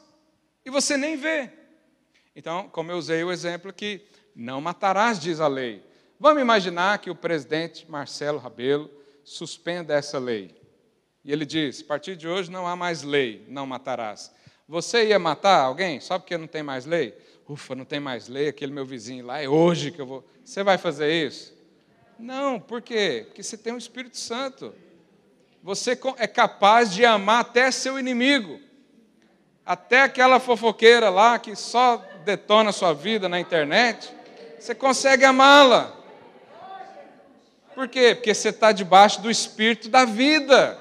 [0.65, 1.56] E você nem vê.
[2.37, 3.99] Então, como eu usei o exemplo que
[4.35, 5.83] não matarás, diz a lei.
[6.19, 8.91] Vamos imaginar que o presidente Marcelo Rabelo
[9.23, 10.55] suspenda essa lei.
[11.25, 14.31] E ele diz: a partir de hoje não há mais lei, não matarás.
[14.67, 17.17] Você ia matar alguém só porque não tem mais lei?
[17.49, 20.23] Ufa, não tem mais lei, aquele meu vizinho lá, é hoje que eu vou.
[20.45, 21.57] Você vai fazer isso?
[22.19, 23.23] Não, por quê?
[23.25, 24.75] Porque você tem o um Espírito Santo.
[25.63, 28.59] Você é capaz de amar até seu inimigo,
[29.65, 34.13] até aquela fofoqueira lá que só detona a sua vida na internet.
[34.59, 35.95] Você consegue amá-la.
[37.73, 38.13] Por quê?
[38.13, 40.77] Porque você está debaixo do Espírito da vida.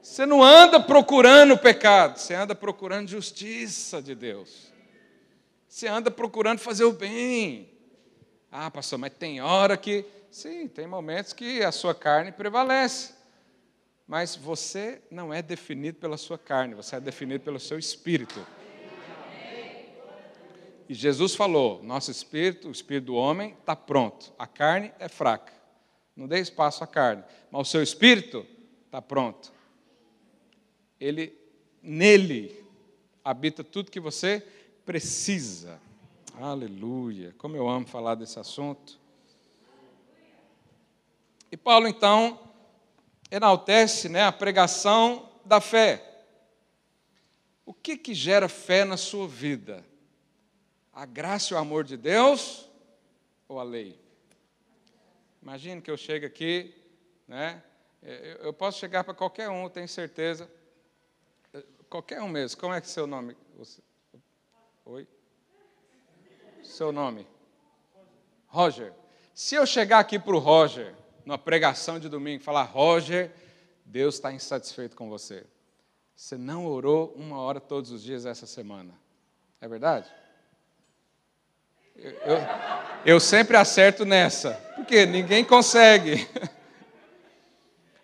[0.00, 4.72] Você não anda procurando o pecado, você anda procurando justiça de Deus.
[5.68, 7.68] Você anda procurando fazer o bem.
[8.50, 10.04] Ah, pastor, mas tem hora que.
[10.30, 13.14] Sim, tem momentos que a sua carne prevalece.
[14.06, 18.44] Mas você não é definido pela sua carne, você é definido pelo seu espírito.
[20.90, 24.30] E Jesus falou: nosso espírito, o espírito do homem, está pronto.
[24.38, 25.54] A carne é fraca.
[26.14, 27.24] Não dê espaço à carne.
[27.50, 28.44] Mas o seu espírito
[28.86, 29.60] está pronto
[31.00, 31.34] ele
[31.82, 32.62] nele
[33.24, 34.46] habita tudo que você
[34.84, 35.80] precisa.
[36.38, 37.34] Aleluia.
[37.38, 39.00] Como eu amo falar desse assunto.
[41.50, 42.38] E Paulo então
[43.30, 46.24] enaltece, né, a pregação da fé.
[47.64, 49.84] O que que gera fé na sua vida?
[50.92, 52.68] A graça e o amor de Deus
[53.48, 53.98] ou a lei?
[55.42, 56.74] Imagine que eu chego aqui,
[57.26, 57.62] né?
[58.40, 60.50] Eu posso chegar para qualquer um, tenho certeza.
[61.88, 62.60] Qualquer um mesmo.
[62.60, 63.36] Como é que é seu nome?
[64.84, 65.06] Oi?
[66.62, 67.26] Seu nome?
[68.46, 68.92] Roger.
[69.34, 73.32] Se eu chegar aqui para o Roger, numa pregação de domingo, falar, Roger,
[73.84, 75.46] Deus está insatisfeito com você.
[76.14, 78.92] Você não orou uma hora todos os dias essa semana.
[79.60, 80.10] É verdade?
[82.00, 82.38] Eu,
[83.04, 86.26] eu, sempre acerto nessa, porque ninguém consegue.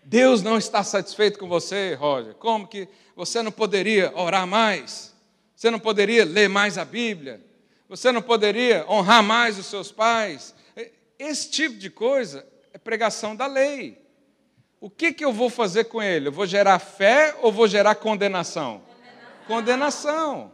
[0.05, 2.35] Deus não está satisfeito com você, Roger.
[2.35, 5.15] Como que você não poderia orar mais?
[5.55, 7.41] Você não poderia ler mais a Bíblia?
[7.89, 10.55] Você não poderia honrar mais os seus pais?
[11.19, 13.99] Esse tipo de coisa é pregação da lei.
[14.79, 16.29] O que, que eu vou fazer com ele?
[16.29, 18.83] Eu vou gerar fé ou vou gerar condenação?
[19.47, 19.47] Condenação.
[19.47, 20.53] condenação.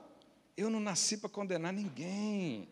[0.57, 2.69] Eu não nasci para condenar ninguém.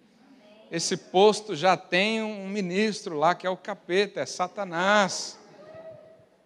[0.70, 5.36] Esse posto já tem um ministro lá que é o capeta, é Satanás.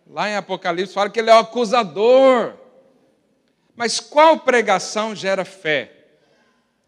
[0.06, 2.54] Lá em Apocalipse fala que ele é o acusador.
[3.76, 5.92] Mas qual pregação gera fé?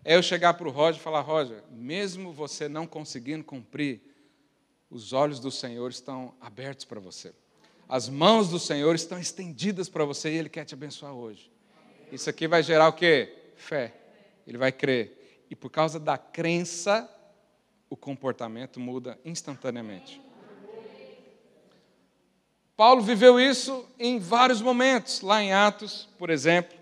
[0.05, 4.01] É eu chegar para o Roger e falar: Roger, mesmo você não conseguindo cumprir,
[4.90, 7.35] os olhos do Senhor estão abertos para você.
[7.88, 11.51] As mãos do Senhor estão estendidas para você e Ele quer te abençoar hoje.
[12.11, 13.37] Isso aqui vai gerar o quê?
[13.57, 13.94] Fé.
[14.46, 15.44] Ele vai crer.
[15.51, 17.09] E por causa da crença,
[17.88, 20.20] o comportamento muda instantaneamente.
[22.77, 26.77] Paulo viveu isso em vários momentos, lá em Atos, por exemplo,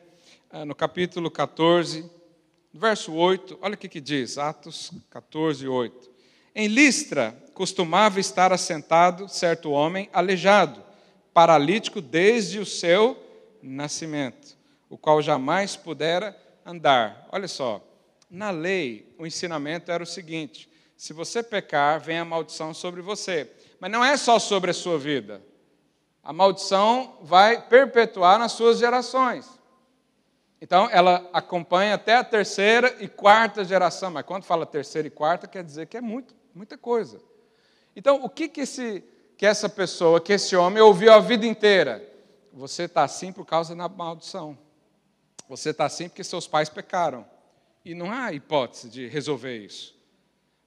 [0.51, 2.11] ah, no capítulo 14,
[2.73, 6.11] verso 8, olha o que, que diz, Atos 14, 8.
[6.55, 10.83] Em Listra costumava estar assentado certo homem aleijado,
[11.33, 13.17] paralítico desde o seu
[13.63, 14.57] nascimento,
[14.91, 16.37] o qual jamais pudera
[16.67, 17.29] andar.
[17.31, 17.81] Olha só,
[18.29, 23.51] na lei o ensinamento era o seguinte: se você pecar, vem a maldição sobre você.
[23.81, 25.43] Mas não é só sobre a sua vida
[26.25, 29.47] a maldição vai perpetuar nas suas gerações.
[30.61, 35.47] Então, ela acompanha até a terceira e quarta geração, mas quando fala terceira e quarta,
[35.47, 37.21] quer dizer que é muito, muita coisa.
[37.95, 39.05] Então, o que, que, esse,
[39.37, 42.03] que essa pessoa, que esse homem ouviu a vida inteira?
[42.51, 44.57] Você está assim por causa da maldição.
[45.47, 47.27] Você está assim porque seus pais pecaram.
[47.85, 49.94] E não há hipótese de resolver isso.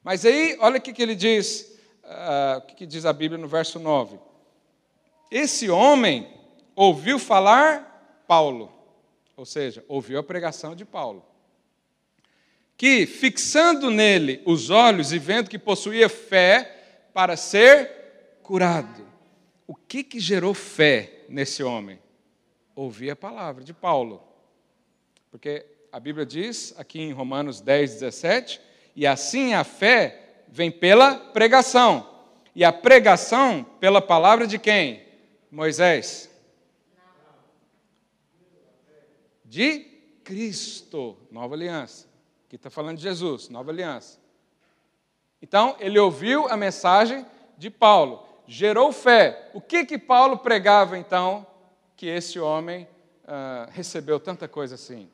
[0.08, 3.46] Mas aí, olha o que, ele diz, uh, o que, que diz a Bíblia no
[3.46, 4.18] verso 9.
[5.30, 6.26] Esse homem
[6.74, 8.72] ouviu falar Paulo,
[9.36, 11.26] ou seja, ouviu a pregação de Paulo,
[12.78, 19.06] que, fixando nele os olhos e vendo que possuía fé para ser curado.
[19.68, 22.00] o que, que gerou fé nesse homem?
[22.74, 24.24] Ouvir a palavra de Paulo.
[25.30, 28.67] Porque a Bíblia diz, aqui em Romanos 10, 17,
[28.98, 32.10] e assim a fé vem pela pregação.
[32.56, 35.06] E a pregação pela palavra de quem?
[35.52, 36.32] Moisés.
[39.46, 39.82] De
[40.24, 42.08] Cristo, nova aliança.
[42.48, 44.20] Aqui está falando de Jesus, nova aliança.
[45.40, 47.24] Então, ele ouviu a mensagem
[47.56, 49.52] de Paulo, gerou fé.
[49.54, 51.46] O que que Paulo pregava então
[51.96, 52.88] que esse homem
[53.26, 55.08] uh, recebeu tanta coisa assim?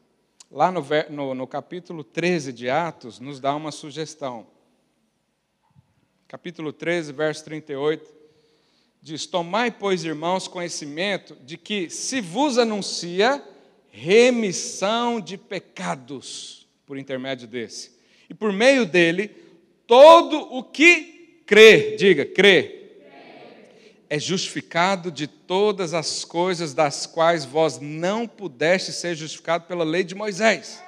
[0.53, 4.45] Lá no, no, no capítulo 13 de Atos, nos dá uma sugestão.
[6.27, 8.13] Capítulo 13, verso 38,
[9.01, 13.43] diz: Tomai, pois, irmãos, conhecimento de que se vos anuncia
[13.89, 17.97] remissão de pecados por intermédio desse,
[18.29, 19.29] e por meio dele
[19.87, 22.82] todo o que crê, diga, crê,
[24.13, 30.03] é justificado de todas as coisas das quais vós não pudeste ser justificado pela lei
[30.03, 30.83] de Moisés.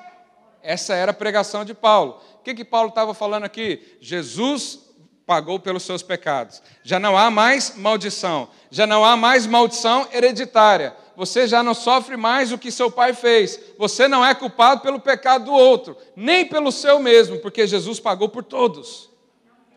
[0.62, 2.22] Essa era a pregação de Paulo.
[2.36, 3.98] O que, que Paulo estava falando aqui?
[4.00, 4.80] Jesus
[5.26, 6.62] pagou pelos seus pecados.
[6.84, 8.48] Já não há mais maldição.
[8.70, 10.96] Já não há mais maldição hereditária.
[11.16, 13.60] Você já não sofre mais o que seu pai fez.
[13.80, 18.30] Você não é culpado pelo pecado do outro, nem pelo seu mesmo, porque Jesus pagou
[18.30, 19.10] por todos.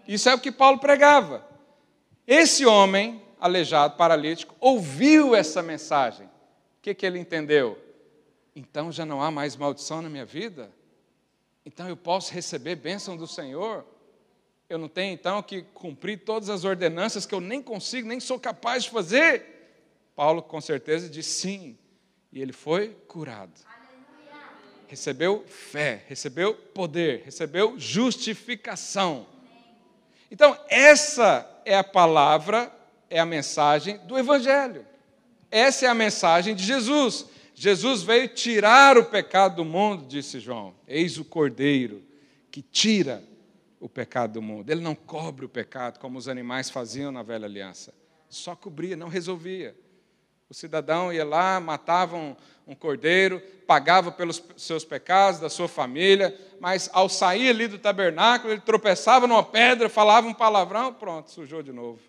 [0.06, 1.48] Isso é o que Paulo pregava.
[2.26, 6.26] Esse homem, aleijado, paralítico, ouviu essa mensagem.
[6.26, 6.30] O
[6.82, 7.78] que, que ele entendeu?
[8.54, 10.70] Então já não há mais maldição na minha vida?
[11.64, 13.84] Então eu posso receber bênção do Senhor?
[14.68, 18.38] Eu não tenho então que cumprir todas as ordenanças que eu nem consigo, nem sou
[18.38, 19.58] capaz de fazer?
[20.14, 21.78] Paulo com certeza disse sim,
[22.32, 23.52] e ele foi curado.
[24.86, 29.26] Recebeu fé, recebeu poder, recebeu justificação.
[30.30, 32.72] Então, essa é a palavra,
[33.10, 34.84] é a mensagem do Evangelho.
[35.50, 37.26] Essa é a mensagem de Jesus.
[37.54, 40.74] Jesus veio tirar o pecado do mundo, disse João.
[40.86, 42.02] Eis o Cordeiro
[42.50, 43.22] que tira
[43.80, 44.70] o pecado do mundo.
[44.70, 47.94] Ele não cobre o pecado como os animais faziam na velha aliança.
[48.28, 49.76] Só cobria, não resolvia.
[50.50, 52.34] O cidadão ia lá, matava um,
[52.66, 58.52] um, cordeiro, pagava pelos seus pecados, da sua família, mas ao sair ali do tabernáculo,
[58.52, 62.00] ele tropeçava numa pedra, falava um palavrão, pronto, sujou de novo.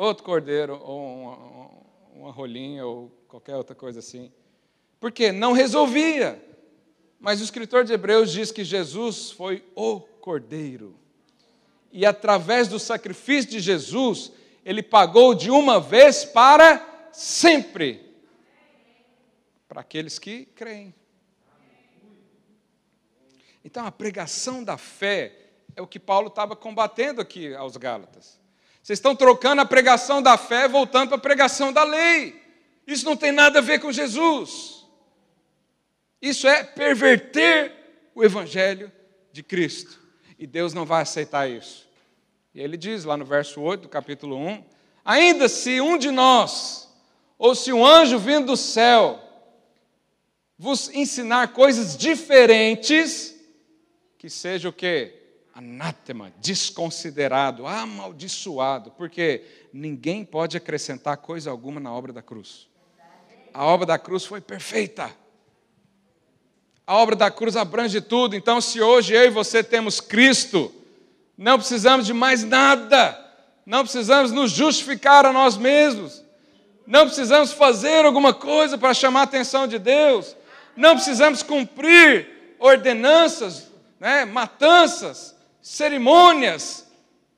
[0.00, 1.70] Outro cordeiro, ou uma,
[2.14, 4.32] uma rolinha, ou qualquer outra coisa assim.
[4.98, 6.42] Porque não resolvia.
[7.20, 10.98] Mas o escritor de Hebreus diz que Jesus foi o cordeiro.
[11.92, 14.32] E através do sacrifício de Jesus,
[14.64, 18.00] ele pagou de uma vez para sempre.
[19.68, 20.94] Para aqueles que creem.
[23.62, 25.36] Então, a pregação da fé
[25.76, 28.39] é o que Paulo estava combatendo aqui aos Gálatas.
[28.82, 32.40] Vocês estão trocando a pregação da fé, voltando para a pregação da lei.
[32.86, 34.86] Isso não tem nada a ver com Jesus.
[36.20, 37.72] Isso é perverter
[38.14, 38.90] o Evangelho
[39.32, 39.98] de Cristo.
[40.38, 41.88] E Deus não vai aceitar isso.
[42.54, 44.64] E ele diz lá no verso 8 do capítulo 1:
[45.04, 46.88] Ainda se um de nós,
[47.38, 49.22] ou se um anjo vindo do céu,
[50.58, 53.34] vos ensinar coisas diferentes,
[54.18, 55.19] que seja o que?
[55.60, 62.66] Anátema, desconsiderado, amaldiçoado, porque ninguém pode acrescentar coisa alguma na obra da cruz.
[63.52, 65.14] A obra da cruz foi perfeita.
[66.86, 68.34] A obra da cruz abrange tudo.
[68.34, 70.72] Então, se hoje eu e você temos Cristo,
[71.36, 73.22] não precisamos de mais nada,
[73.66, 76.24] não precisamos nos justificar a nós mesmos,
[76.86, 80.34] não precisamos fazer alguma coisa para chamar a atenção de Deus,
[80.74, 86.86] não precisamos cumprir ordenanças, né, matanças, cerimônias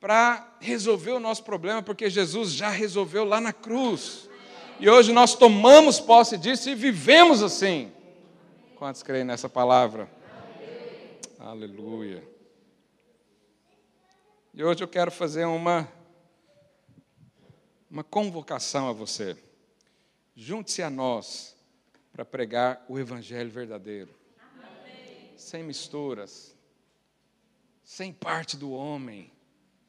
[0.01, 4.29] para resolver o nosso problema, porque Jesus já resolveu lá na cruz.
[4.81, 7.93] E hoje nós tomamos posse disso e vivemos assim.
[8.77, 10.11] Quantos creem nessa palavra?
[11.39, 12.23] Aleluia.
[14.55, 15.89] E hoje eu quero fazer uma,
[17.91, 19.37] uma convocação a você.
[20.35, 21.57] Junte-se a nós
[22.12, 24.14] para pregar o Evangelho verdadeiro.
[24.39, 25.33] Amém.
[25.37, 26.52] Sem misturas,
[27.93, 29.30] sem parte do homem.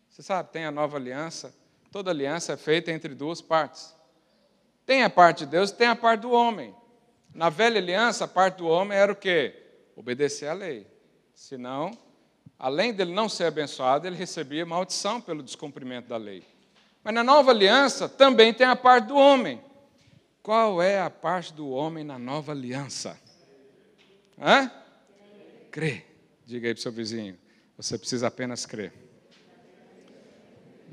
[0.09, 1.55] Você sabe, tem a nova aliança.
[1.89, 3.95] Toda aliança é feita entre duas partes.
[4.85, 6.75] Tem a parte de Deus, tem a parte do homem.
[7.33, 9.55] Na velha aliança, a parte do homem era o quê?
[9.95, 10.85] Obedecer à lei.
[11.33, 11.97] Senão,
[12.59, 16.45] além dele não ser abençoado, ele recebia maldição pelo descumprimento da lei.
[17.05, 19.63] Mas na nova aliança também tem a parte do homem.
[20.41, 23.17] Qual é a parte do homem na nova aliança?
[24.37, 24.69] Hã?
[25.71, 26.05] Crer.
[26.45, 27.41] Diga aí para o seu vizinho.
[27.84, 28.93] Você precisa apenas crer.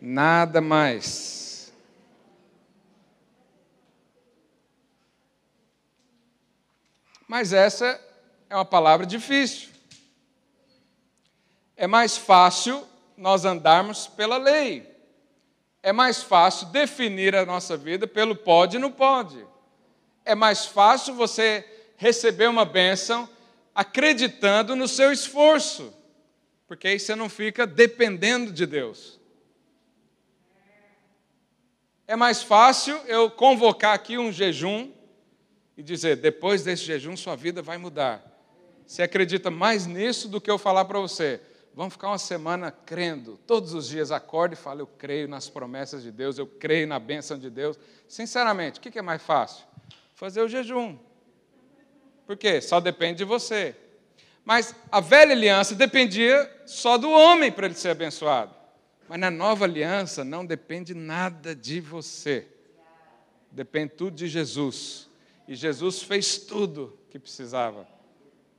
[0.02, 1.72] Nada mais.
[7.28, 7.86] Mas essa
[8.48, 9.68] é uma palavra difícil.
[11.76, 12.84] É mais fácil
[13.16, 14.84] nós andarmos pela lei.
[15.84, 19.46] É mais fácil definir a nossa vida pelo pode e não pode.
[20.24, 21.64] É mais fácil você
[21.96, 23.30] receber uma bênção
[23.72, 25.99] acreditando no seu esforço
[26.70, 29.18] porque aí você não fica dependendo de Deus.
[32.06, 34.92] É mais fácil eu convocar aqui um jejum
[35.76, 38.24] e dizer: depois desse jejum sua vida vai mudar.
[38.86, 41.40] Você acredita mais nisso do que eu falar para você?
[41.74, 43.36] Vamos ficar uma semana crendo.
[43.48, 47.00] Todos os dias acorde e fale: Eu creio nas promessas de Deus, eu creio na
[47.00, 47.76] bênção de Deus.
[48.06, 49.66] Sinceramente, o que é mais fácil?
[50.14, 50.96] Fazer o jejum.
[52.28, 52.60] Por quê?
[52.60, 53.74] Só depende de você.
[54.50, 58.52] Mas a velha aliança dependia só do homem para ele ser abençoado.
[59.08, 62.48] Mas na nova aliança não depende nada de você.
[63.52, 65.08] Depende tudo de Jesus.
[65.46, 67.86] E Jesus fez tudo que precisava.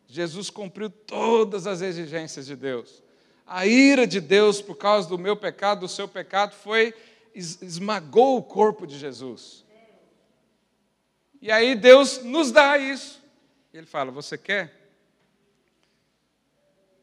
[0.08, 3.04] Jesus cumpriu todas as exigências de Deus.
[3.46, 6.94] A ira de Deus por causa do meu pecado, do seu pecado, foi
[7.36, 9.66] esmagou o corpo de Jesus.
[11.42, 13.22] E aí Deus nos dá isso.
[13.74, 14.80] Ele fala: Você quer?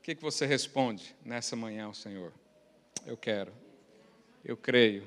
[0.09, 2.33] Que, que você responde nessa manhã ao Senhor?
[3.05, 3.53] Eu quero.
[4.43, 5.07] Eu creio.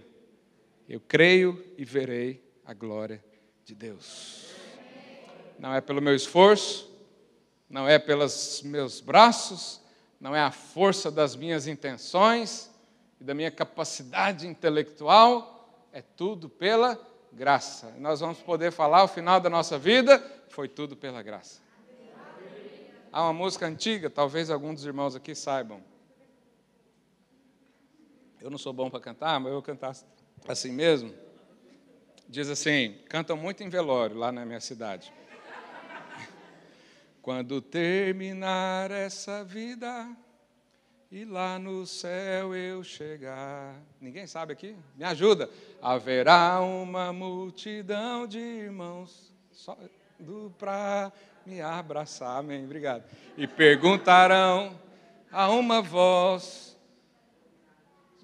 [0.87, 3.19] Eu creio e verei a glória
[3.65, 4.53] de Deus.
[5.57, 6.87] Não é pelo meu esforço,
[7.67, 9.81] não é pelos meus braços,
[10.19, 12.69] não é a força das minhas intenções
[13.19, 16.95] e da minha capacidade intelectual, é tudo pela
[17.31, 17.91] graça.
[17.97, 21.59] Nós vamos poder falar ao final da nossa vida, foi tudo pela graça.
[23.13, 25.83] Há uma música antiga, talvez alguns dos irmãos aqui saibam.
[28.39, 29.93] Eu não sou bom para cantar, mas eu vou cantar
[30.47, 31.13] assim mesmo.
[32.29, 35.11] Diz assim: cantam muito em velório lá na minha cidade.
[37.21, 40.15] Quando terminar essa vida
[41.11, 43.75] e lá no céu eu chegar.
[43.99, 44.73] Ninguém sabe aqui?
[44.95, 45.49] Me ajuda.
[45.81, 49.77] Haverá uma multidão de irmãos só
[50.57, 51.11] para
[51.45, 52.39] me abraçar.
[52.39, 52.63] Amém.
[52.63, 53.03] Obrigado.
[53.37, 54.79] E perguntarão
[55.31, 56.77] a uma voz,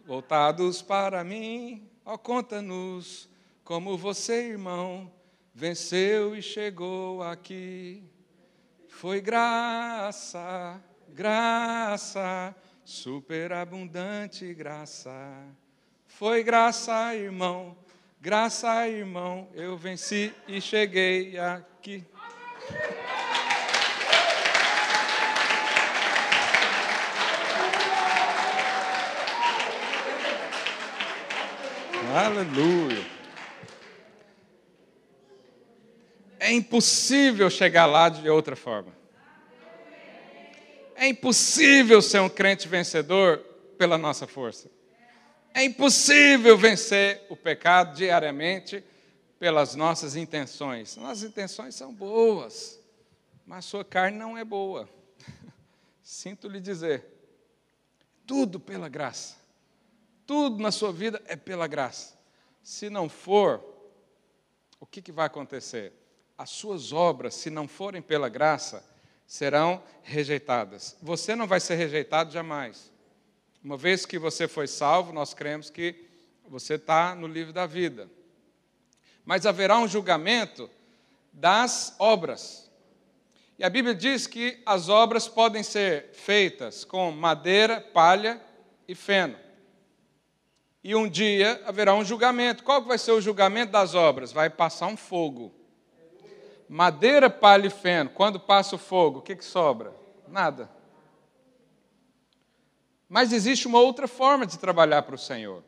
[0.06, 3.30] voltados para mim, ó, oh, conta-nos
[3.64, 5.12] como você, irmão,
[5.54, 8.04] venceu e chegou aqui.
[8.88, 15.12] Foi graça, graça, superabundante graça.
[16.08, 17.78] Foi graça, irmão,
[18.20, 22.04] graça, irmão, eu venci e cheguei aqui.
[32.18, 33.06] Aleluia.
[36.40, 38.92] É impossível chegar lá de outra forma.
[40.96, 43.38] É impossível ser um crente vencedor
[43.78, 44.68] pela nossa força.
[45.54, 48.84] É impossível vencer o pecado diariamente
[49.38, 50.96] pelas nossas intenções.
[50.96, 52.80] Nossas intenções são boas,
[53.46, 54.90] mas sua carne não é boa.
[56.02, 57.06] Sinto lhe dizer.
[58.26, 59.47] Tudo pela graça.
[60.28, 62.16] Tudo na sua vida é pela graça.
[62.62, 63.64] Se não for,
[64.80, 65.94] o que, que vai acontecer?
[66.38, 68.86] as suas obras, se não forem pela graça,
[69.26, 70.96] serão rejeitadas.
[71.02, 72.92] Você não vai ser rejeitado jamais.
[73.64, 76.06] Uma vez que você foi salvo, nós cremos que
[76.48, 78.10] você está no livro da vida.
[79.26, 80.70] Mas haverá um julgamento
[81.34, 82.70] das obras.
[83.58, 88.40] E a Bíblia diz que as obras podem ser feitas com madeira, palha
[88.88, 89.36] e feno.
[90.88, 92.64] E um dia haverá um julgamento.
[92.64, 94.32] Qual vai ser o julgamento das obras?
[94.32, 95.54] Vai passar um fogo
[96.70, 99.94] madeira, palha e feno, quando passa o fogo, o que, que sobra?
[100.30, 100.70] Nada.
[103.10, 105.62] Mas existe uma outra forma de trabalhar para o Senhor.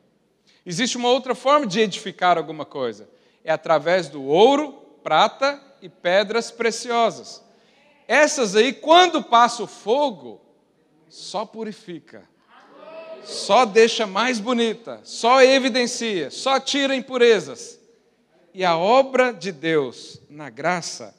[0.64, 3.06] Existe uma outra forma de edificar alguma coisa.
[3.44, 7.44] É através do ouro, prata e pedras preciosas.
[8.08, 10.40] Essas aí, quando passa o fogo,
[11.10, 12.26] só purifica.
[13.24, 17.78] Só deixa mais bonita, só evidencia, só tira impurezas.
[18.52, 21.14] E a obra de Deus na graça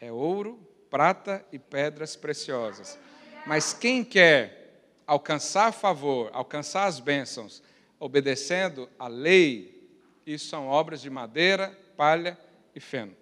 [0.00, 0.58] é ouro,
[0.88, 2.98] prata e pedras preciosas.
[3.46, 4.66] Mas quem quer
[5.06, 7.62] alcançar favor, alcançar as bênçãos,
[8.00, 9.88] obedecendo a lei,
[10.26, 12.38] isso são obras de madeira, palha
[12.74, 13.14] e feno.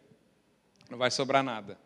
[0.88, 1.78] Não vai sobrar nada.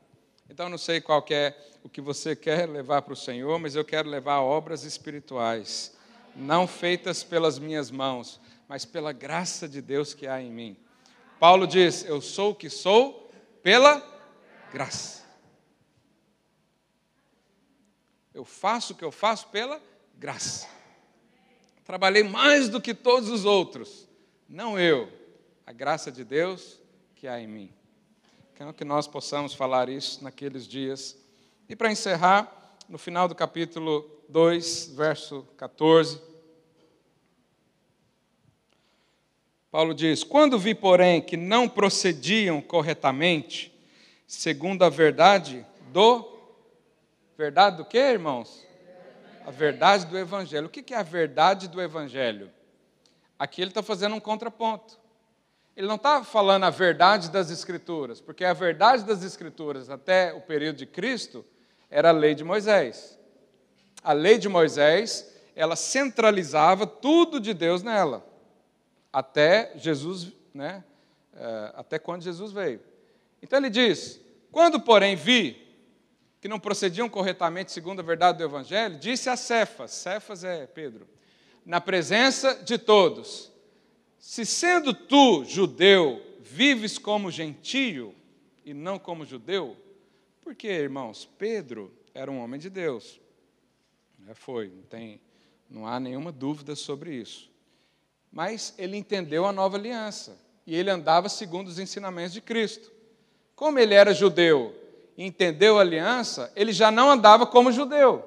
[0.51, 3.85] Então, não sei qual é o que você quer levar para o Senhor, mas eu
[3.85, 5.95] quero levar obras espirituais,
[6.35, 10.77] não feitas pelas minhas mãos, mas pela graça de Deus que há em mim.
[11.39, 13.31] Paulo diz: Eu sou o que sou
[13.63, 14.03] pela
[14.73, 15.25] graça.
[18.35, 19.81] Eu faço o que eu faço pela
[20.17, 20.69] graça.
[21.85, 24.07] Trabalhei mais do que todos os outros,
[24.49, 25.11] não eu,
[25.67, 26.79] a graça de Deus
[27.15, 27.73] que há em mim.
[28.55, 31.17] Quero que nós possamos falar isso naqueles dias.
[31.69, 32.58] E para encerrar,
[32.89, 36.21] no final do capítulo 2, verso 14.
[39.71, 43.75] Paulo diz: Quando vi, porém, que não procediam corretamente,
[44.27, 46.37] segundo a verdade do.
[47.37, 48.67] Verdade do que, irmãos?
[49.47, 50.67] A verdade do Evangelho.
[50.67, 52.51] O que é a verdade do Evangelho?
[53.39, 54.99] Aqui ele está fazendo um contraponto.
[55.77, 60.41] Ele não está falando a verdade das Escrituras, porque a verdade das Escrituras, até o
[60.41, 61.47] período de Cristo,
[61.91, 63.19] era a lei de Moisés.
[64.03, 68.25] A lei de Moisés, ela centralizava tudo de Deus nela
[69.13, 70.85] até Jesus, né?
[71.35, 72.81] É, até quando Jesus veio.
[73.43, 74.21] Então ele diz:
[74.51, 75.67] quando, porém, vi
[76.41, 81.09] que não procediam corretamente segundo a verdade do Evangelho, disse a Cefas, Cefas é Pedro,
[81.65, 83.51] na presença de todos:
[84.19, 88.15] se sendo tu judeu, vives como gentio
[88.65, 89.77] e não como judeu,
[90.49, 93.21] porque, irmãos, Pedro era um homem de Deus.
[94.27, 95.21] É, foi, não, tem,
[95.69, 97.51] não há nenhuma dúvida sobre isso
[98.31, 102.93] mas ele entendeu a nova aliança e ele andava segundo os ensinamentos de Cristo.
[103.57, 104.75] Como ele era judeu
[105.17, 108.25] e entendeu a aliança, ele já não andava como judeu,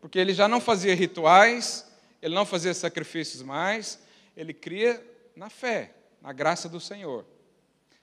[0.00, 1.86] porque ele já não fazia rituais,
[2.20, 3.98] ele não fazia sacrifícios mais,
[4.36, 5.00] ele cria
[5.36, 7.24] na fé, na graça do Senhor.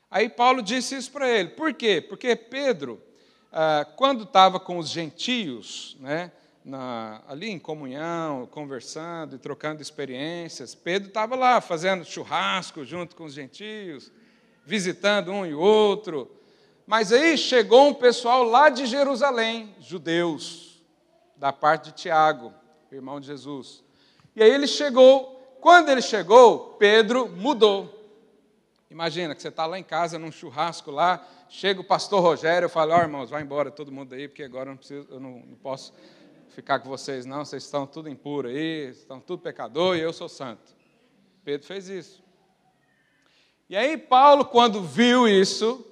[0.09, 1.49] Aí Paulo disse isso para ele.
[1.49, 1.99] Por quê?
[1.99, 3.01] Porque Pedro,
[3.53, 6.31] ah, quando estava com os gentios, né,
[6.65, 10.73] na, ali em comunhão, conversando e trocando experiências.
[10.73, 14.11] Pedro estava lá fazendo churrasco junto com os gentios,
[14.65, 16.31] visitando um e outro.
[16.87, 20.81] Mas aí chegou um pessoal lá de Jerusalém, judeus,
[21.35, 22.53] da parte de Tiago,
[22.91, 23.83] irmão de Jesus.
[24.35, 27.99] E aí ele chegou, quando ele chegou, Pedro mudou.
[28.89, 32.69] Imagina que você está lá em casa, num churrasco lá, chega o pastor Rogério, eu
[32.69, 35.19] falo, ó oh, irmãos, vai embora todo mundo aí, porque agora eu não, preciso, eu
[35.19, 35.93] não, não posso
[36.49, 40.27] ficar com vocês, não, vocês estão tudo impuro aí, estão tudo pecador e eu sou
[40.27, 40.75] santo.
[41.45, 42.23] Pedro fez isso.
[43.69, 45.85] E aí, Paulo, quando viu isso,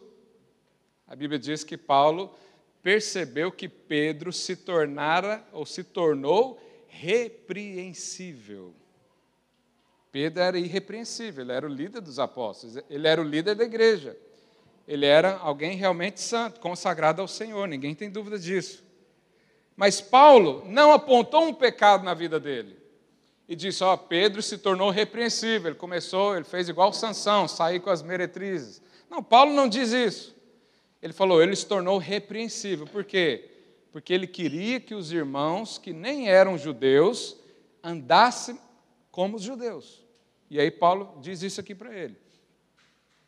[1.05, 2.33] a Bíblia diz que Paulo
[2.81, 8.73] percebeu que Pedro se tornara ou se tornou repreensível.
[10.11, 14.17] Pedro era irrepreensível, ele era o líder dos apóstolos, ele era o líder da igreja.
[14.87, 18.83] Ele era alguém realmente santo, consagrado ao Senhor, ninguém tem dúvida disso.
[19.75, 22.77] Mas Paulo não apontou um pecado na vida dele.
[23.47, 25.69] E disse: Ó, Pedro se tornou repreensível.
[25.69, 28.81] Ele começou, ele fez igual Sansão, sair com as meretrizes.
[29.09, 30.35] Não, Paulo não diz isso.
[31.01, 32.85] Ele falou: ele se tornou repreensível.
[32.85, 33.49] Por quê?
[33.91, 37.35] Porque ele queria que os irmãos que nem eram judeus
[37.83, 38.57] andassem
[39.11, 40.01] como os judeus.
[40.49, 42.15] E aí Paulo diz isso aqui para ele.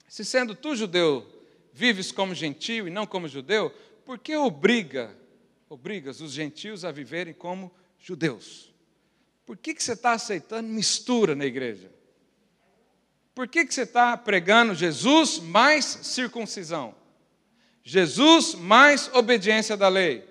[0.08, 1.26] Se sendo tu judeu,
[1.74, 3.72] vives como gentio e não como judeu,
[4.06, 5.14] por que obriga
[5.74, 8.72] obrigas os gentios a viverem como judeus.
[9.44, 11.92] Por que, que você está aceitando mistura na igreja?
[13.34, 16.94] Por que, que você está pregando Jesus mais circuncisão?
[17.84, 20.24] Jesus mais obediência da lei?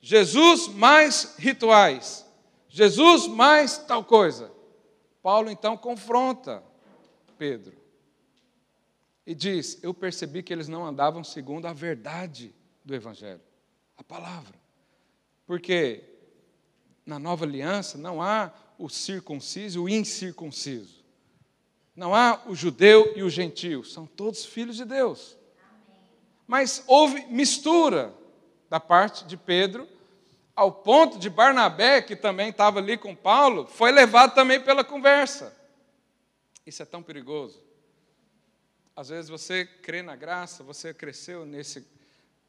[0.00, 2.24] Jesus mais rituais?
[2.70, 4.50] Jesus mais tal coisa?
[5.22, 6.62] Paulo então confronta
[7.36, 7.76] Pedro
[9.28, 13.42] e diz: Eu percebi que eles não andavam segundo a verdade do Evangelho,
[13.94, 14.58] a palavra.
[15.46, 16.02] Porque
[17.04, 21.04] na nova aliança não há o circunciso e o incircunciso.
[21.94, 25.36] Não há o judeu e o gentio, são todos filhos de Deus.
[26.46, 28.14] Mas houve mistura
[28.70, 29.86] da parte de Pedro,
[30.56, 35.54] ao ponto de Barnabé, que também estava ali com Paulo, foi levado também pela conversa.
[36.64, 37.67] Isso é tão perigoso.
[38.98, 41.86] Às vezes você crê na graça, você cresceu nesse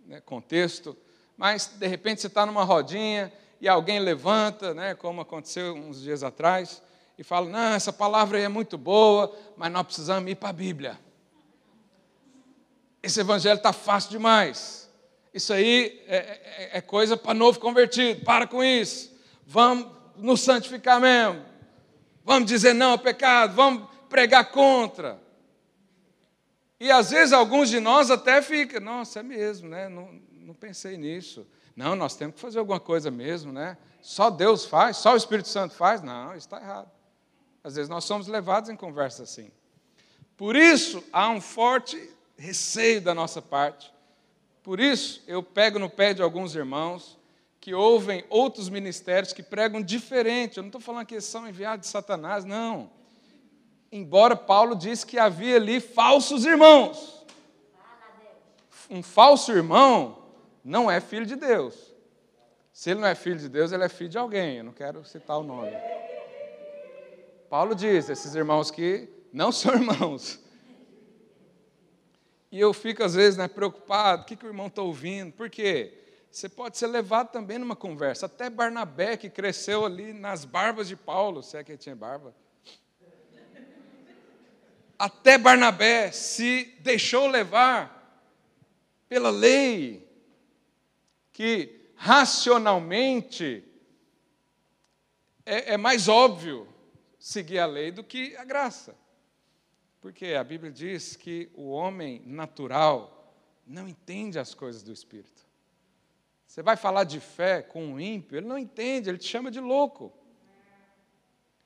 [0.03, 0.97] né, contexto,
[1.37, 3.31] mas de repente você está numa rodinha
[3.61, 6.81] e alguém levanta, né, como aconteceu uns dias atrás,
[7.19, 10.53] e fala: Não, essa palavra aí é muito boa, mas nós precisamos ir para a
[10.53, 10.99] Bíblia.
[13.03, 14.89] Esse evangelho está fácil demais.
[15.31, 18.25] Isso aí é, é, é coisa para novo convertido.
[18.25, 19.15] Para com isso.
[19.45, 19.87] Vamos
[20.17, 21.45] nos santificar mesmo.
[22.25, 23.53] Vamos dizer não ao pecado.
[23.53, 25.28] Vamos pregar contra.
[26.79, 29.89] E às vezes alguns de nós até ficam, nossa, é mesmo, né?
[29.89, 31.45] Não, não pensei nisso.
[31.75, 33.77] Não, nós temos que fazer alguma coisa mesmo, né?
[34.01, 36.01] Só Deus faz, só o Espírito Santo faz?
[36.01, 36.89] Não, isso está errado.
[37.63, 39.51] Às vezes nós somos levados em conversa assim.
[40.37, 42.01] Por isso, há um forte
[42.37, 43.93] receio da nossa parte.
[44.63, 47.19] Por isso, eu pego no pé de alguns irmãos
[47.59, 50.57] que ouvem outros ministérios que pregam diferente.
[50.57, 52.89] Eu não estou falando que eles são enviados de Satanás, não.
[53.91, 57.25] Embora Paulo disse que havia ali falsos irmãos.
[58.89, 60.23] Um falso irmão
[60.63, 61.93] não é filho de Deus.
[62.71, 64.57] Se ele não é filho de Deus, ele é filho de alguém.
[64.57, 65.71] Eu não quero citar o nome.
[67.49, 70.39] Paulo diz: esses irmãos que não são irmãos.
[72.51, 75.33] E eu fico, às vezes, né, preocupado: o que, que o irmão está ouvindo?
[75.33, 75.93] Por quê?
[76.31, 78.27] Você pode ser levado também numa conversa.
[78.27, 82.35] Até Barnabé, que cresceu ali nas barbas de Paulo, se é que ele tinha barba.
[84.99, 87.97] Até Barnabé se deixou levar
[89.07, 90.05] pela lei,
[91.31, 93.63] que racionalmente
[95.45, 96.67] é, é mais óbvio
[97.17, 98.93] seguir a lei do que a graça.
[100.01, 103.33] Porque a Bíblia diz que o homem natural
[103.65, 105.47] não entende as coisas do Espírito.
[106.45, 109.61] Você vai falar de fé com um ímpio, ele não entende, ele te chama de
[109.61, 110.11] louco.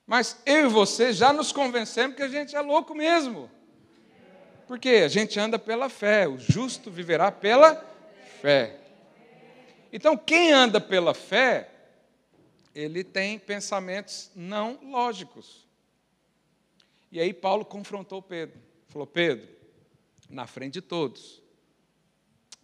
[0.05, 3.49] Mas eu e você já nos convencemos que a gente é louco mesmo.
[4.67, 7.75] Porque a gente anda pela fé, o justo viverá pela
[8.41, 8.79] fé.
[9.91, 11.69] Então, quem anda pela fé,
[12.73, 15.67] ele tem pensamentos não lógicos.
[17.11, 18.59] E aí Paulo confrontou Pedro.
[18.87, 19.47] Falou: Pedro,
[20.29, 21.41] na frente de todos,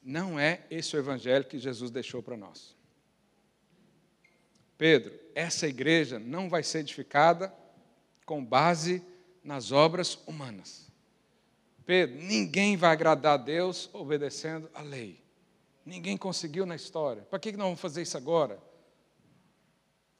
[0.03, 2.75] não é esse o evangelho que Jesus deixou para nós.
[4.79, 7.53] Pedro, essa igreja não vai ser edificada
[8.25, 9.05] com base
[9.43, 10.89] nas obras humanas.
[11.85, 15.21] Pedro, ninguém vai agradar a Deus obedecendo a lei.
[15.85, 17.23] Ninguém conseguiu na história.
[17.23, 18.57] Para que nós vamos fazer isso agora?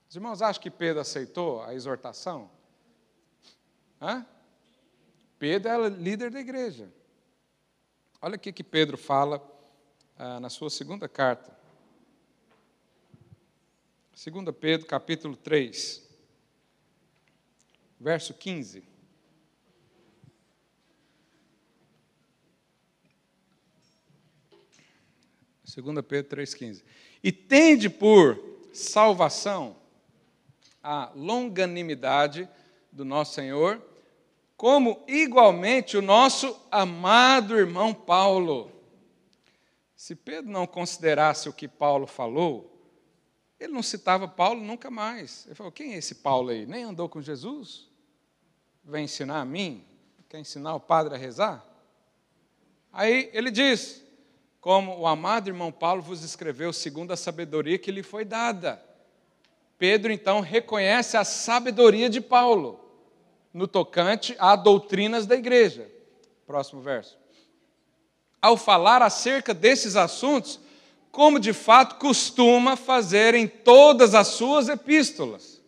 [0.09, 2.51] Os irmãos acham que Pedro aceitou a exortação?
[4.01, 4.25] Hã?
[5.37, 6.91] Pedro era líder da igreja.
[8.21, 9.41] Olha o que Pedro fala
[10.17, 11.58] ah, na sua segunda carta.
[14.21, 16.05] 2 Pedro, capítulo 3,
[17.97, 18.83] verso 15.
[25.63, 26.83] Segunda Pedro 3,15.
[27.23, 28.37] E tende por
[28.73, 29.77] salvação
[30.83, 32.49] a longanimidade
[32.91, 33.81] do nosso Senhor,
[34.57, 38.69] como igualmente o nosso amado irmão Paulo
[39.95, 42.78] se Pedro não considerasse o que Paulo falou,
[43.59, 45.45] ele não citava Paulo nunca mais.
[45.45, 46.65] Ele falou: quem é esse Paulo aí?
[46.65, 47.89] Nem andou com Jesus?
[48.83, 49.85] Vem ensinar a mim?
[50.29, 51.65] Quer ensinar o padre a rezar?
[52.93, 54.03] Aí ele diz:
[54.61, 58.83] como o amado irmão Paulo vos escreveu segundo a sabedoria que lhe foi dada.
[59.77, 62.79] Pedro então reconhece a sabedoria de Paulo
[63.53, 65.89] no tocante a doutrinas da igreja.
[66.45, 67.19] Próximo verso
[68.41, 70.59] ao falar acerca desses assuntos,
[71.11, 75.61] como de fato costuma fazer em todas as suas epístolas,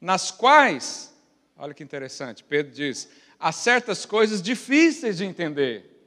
[0.00, 1.14] nas quais,
[1.56, 3.08] olha que interessante, Pedro diz,
[3.38, 5.98] há certas coisas difíceis de entender.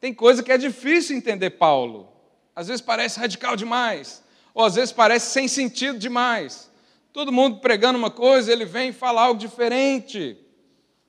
[0.00, 2.08] Tem coisa que é difícil entender Paulo.
[2.54, 6.70] Às vezes parece radical demais, ou às vezes parece sem sentido demais.
[7.12, 10.36] Todo mundo pregando uma coisa, ele vem falar algo diferente.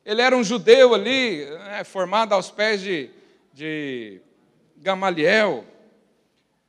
[0.06, 3.10] Ele era um judeu ali, né, formado aos pés de,
[3.54, 4.22] de
[4.78, 5.66] Gamaliel.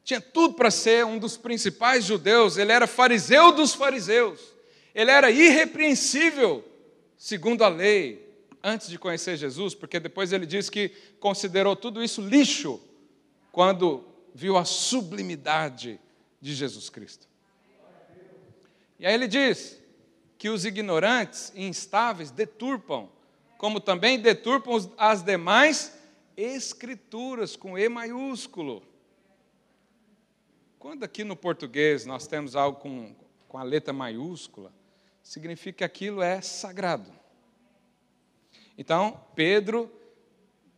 [0.07, 4.55] Tinha tudo para ser um dos principais judeus, ele era fariseu dos fariseus.
[4.95, 6.65] Ele era irrepreensível,
[7.19, 8.25] segundo a lei,
[8.63, 12.81] antes de conhecer Jesus, porque depois ele diz que considerou tudo isso lixo
[13.51, 15.99] quando viu a sublimidade
[16.41, 17.27] de Jesus Cristo.
[19.01, 19.77] E aí ele diz
[20.39, 23.11] que os ignorantes e instáveis deturpam,
[23.59, 25.99] como também deturpam as demais
[26.37, 28.85] Escrituras com E maiúsculo.
[30.87, 33.13] Quando aqui no português nós temos algo com,
[33.49, 34.73] com a letra maiúscula,
[35.21, 37.13] significa que aquilo é sagrado.
[38.79, 39.91] Então, Pedro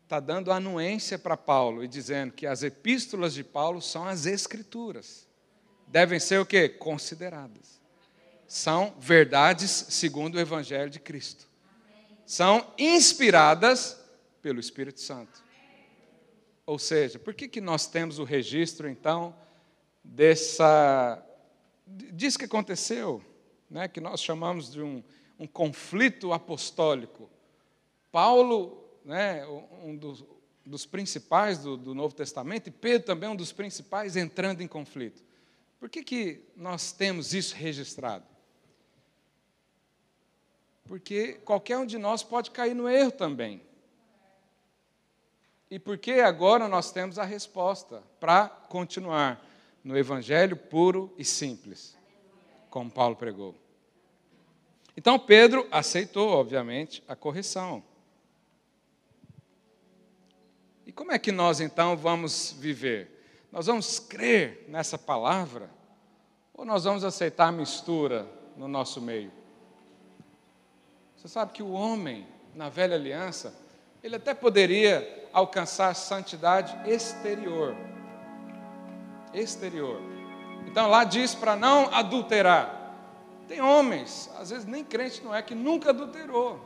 [0.04, 5.28] está dando anuência para Paulo e dizendo que as epístolas de Paulo são as escrituras.
[5.86, 6.70] Devem ser o quê?
[6.70, 7.78] Consideradas.
[8.46, 11.46] São verdades segundo o Evangelho de Cristo.
[12.24, 14.00] São inspiradas
[14.40, 15.44] pelo Espírito Santo.
[16.64, 19.36] Ou seja, por que, que nós temos o registro, então,
[20.08, 21.22] dessa.
[21.86, 23.22] disso que aconteceu,
[23.70, 25.02] né, que nós chamamos de um,
[25.38, 27.28] um conflito apostólico?
[28.10, 29.46] Paulo, né,
[29.84, 30.24] um dos,
[30.64, 35.22] dos principais do, do, Novo Testamento, e Pedro também um dos principais entrando em conflito.
[35.78, 38.24] Por que, que nós temos isso registrado?
[40.84, 43.60] Porque qualquer um de nós pode cair no erro também.
[45.70, 49.46] E porque agora nós temos a resposta para continuar.
[49.82, 51.96] No evangelho puro e simples,
[52.70, 53.54] como Paulo pregou.
[54.96, 57.82] Então Pedro aceitou, obviamente, a correção.
[60.84, 63.46] E como é que nós então vamos viver?
[63.52, 65.70] Nós vamos crer nessa palavra
[66.52, 68.26] ou nós vamos aceitar a mistura
[68.56, 69.30] no nosso meio?
[71.16, 73.54] Você sabe que o homem, na velha aliança,
[74.02, 77.76] ele até poderia alcançar santidade exterior.
[79.34, 80.00] Exterior.
[80.66, 82.94] Então lá diz para não adulterar.
[83.46, 86.60] Tem homens, às vezes nem crente não é, que nunca adulterou.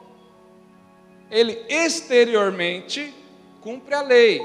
[1.30, 3.14] Ele exteriormente
[3.60, 4.42] cumpre a lei.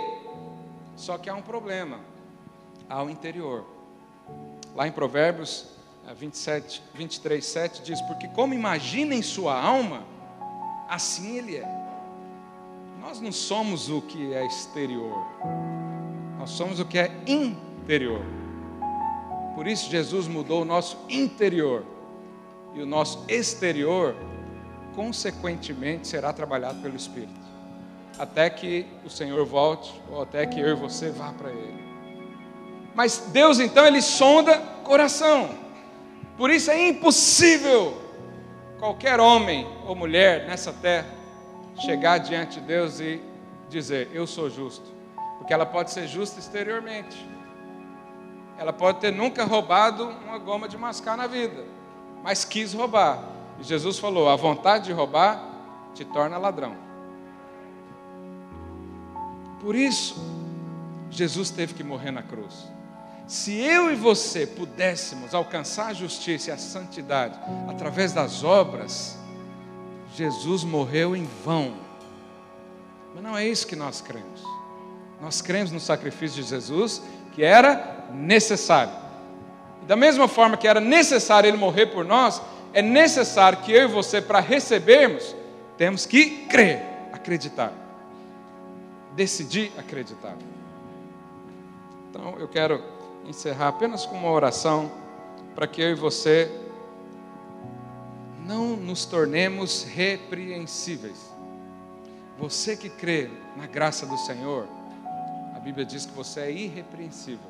[0.95, 1.99] Só que há um problema
[2.87, 3.65] ao interior.
[4.75, 5.77] Lá em Provérbios
[6.13, 10.03] 27, 23, 7 diz: Porque como imagina em sua alma,
[10.87, 11.77] assim ele é.
[13.01, 15.25] Nós não somos o que é exterior,
[16.37, 17.66] nós somos o que é interior.
[19.55, 21.83] Por isso, Jesus mudou o nosso interior
[22.75, 24.15] e o nosso exterior,
[24.95, 27.39] consequentemente, será trabalhado pelo Espírito,
[28.19, 31.87] até que o Senhor volte ou até que eu e você vá para Ele.
[32.93, 35.51] Mas Deus então ele sonda coração.
[36.35, 37.95] Por isso é impossível
[38.79, 41.07] qualquer homem ou mulher nessa terra
[41.79, 43.21] chegar diante de Deus e
[43.69, 44.91] dizer: Eu sou justo.
[45.37, 47.36] Porque ela pode ser justa exteriormente.
[48.57, 51.63] Ela pode ter nunca roubado uma goma de mascar na vida,
[52.23, 53.23] mas quis roubar.
[53.59, 55.43] E Jesus falou: A vontade de roubar
[55.93, 56.75] te torna ladrão.
[59.61, 60.15] Por isso,
[61.09, 62.67] Jesus teve que morrer na cruz.
[63.27, 67.37] Se eu e você pudéssemos alcançar a justiça e a santidade
[67.67, 69.17] através das obras,
[70.15, 71.73] Jesus morreu em vão.
[73.13, 74.41] Mas não é isso que nós cremos.
[75.19, 77.01] Nós cremos no sacrifício de Jesus,
[77.37, 78.91] que era necessário.
[79.83, 82.41] E da mesma forma que era necessário ele morrer por nós,
[82.73, 85.35] é necessário que eu e você, para recebermos,
[85.77, 86.81] temos que crer,
[87.13, 87.71] acreditar.
[89.15, 90.35] Decidir acreditar.
[92.09, 92.83] Então eu quero
[93.27, 94.91] encerrar apenas com uma oração
[95.53, 96.51] para que eu e você
[98.47, 101.31] não nos tornemos repreensíveis.
[102.39, 104.67] Você que crê na graça do Senhor,
[105.57, 107.49] a Bíblia diz que você é irrepreensível.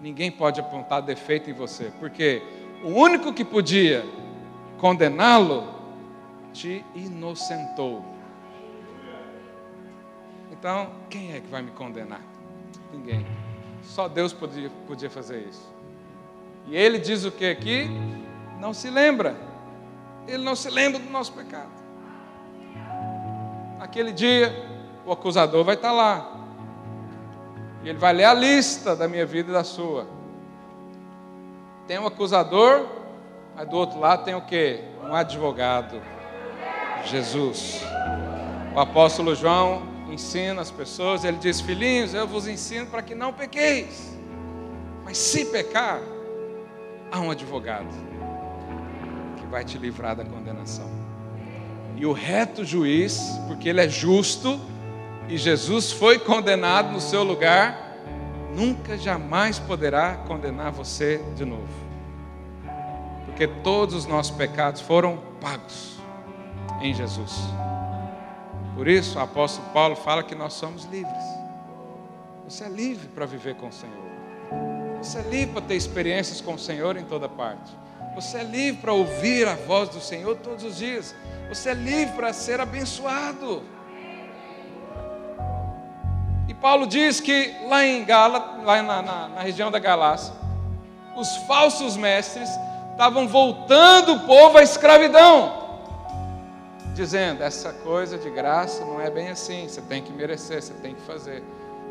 [0.00, 2.42] Ninguém pode apontar defeito em você, porque
[2.82, 4.04] o único que podia
[4.76, 5.72] condená-lo
[6.52, 8.04] te inocentou.
[10.50, 12.20] Então, quem é que vai me condenar?
[12.92, 13.24] Ninguém.
[13.84, 15.72] Só Deus podia, podia fazer isso.
[16.66, 17.88] E ele diz o que aqui?
[18.58, 19.36] Não se lembra.
[20.26, 21.70] Ele não se lembra do nosso pecado.
[23.78, 24.52] Naquele dia,
[25.06, 26.31] o acusador vai estar lá.
[27.82, 30.06] E ele vai ler a lista da minha vida e da sua.
[31.86, 32.86] Tem um acusador,
[33.56, 34.80] mas do outro lado tem o que?
[35.02, 36.00] Um advogado.
[37.04, 37.82] Jesus.
[38.74, 43.32] O apóstolo João ensina as pessoas, ele diz: Filhinhos, eu vos ensino para que não
[43.32, 44.16] pequeis.
[45.04, 46.00] Mas se pecar,
[47.10, 47.88] há um advogado
[49.36, 50.88] que vai te livrar da condenação.
[51.96, 54.60] E o reto juiz, porque ele é justo,
[55.28, 57.96] e Jesus foi condenado no seu lugar,
[58.54, 61.82] nunca jamais poderá condenar você de novo.
[63.26, 65.96] Porque todos os nossos pecados foram pagos
[66.80, 67.32] em Jesus.
[68.74, 71.24] Por isso, o apóstolo Paulo fala que nós somos livres.
[72.48, 74.02] Você é livre para viver com o Senhor.
[75.02, 77.72] Você é livre para ter experiências com o Senhor em toda parte.
[78.14, 81.14] Você é livre para ouvir a voz do Senhor todos os dias.
[81.48, 83.62] Você é livre para ser abençoado.
[86.62, 90.32] Paulo diz que lá em Gala, lá na, na, na região da Galácia,
[91.16, 92.48] os falsos mestres
[92.92, 95.60] estavam voltando o povo à escravidão
[96.94, 100.94] dizendo: essa coisa de graça não é bem assim, você tem que merecer, você tem
[100.94, 101.42] que fazer.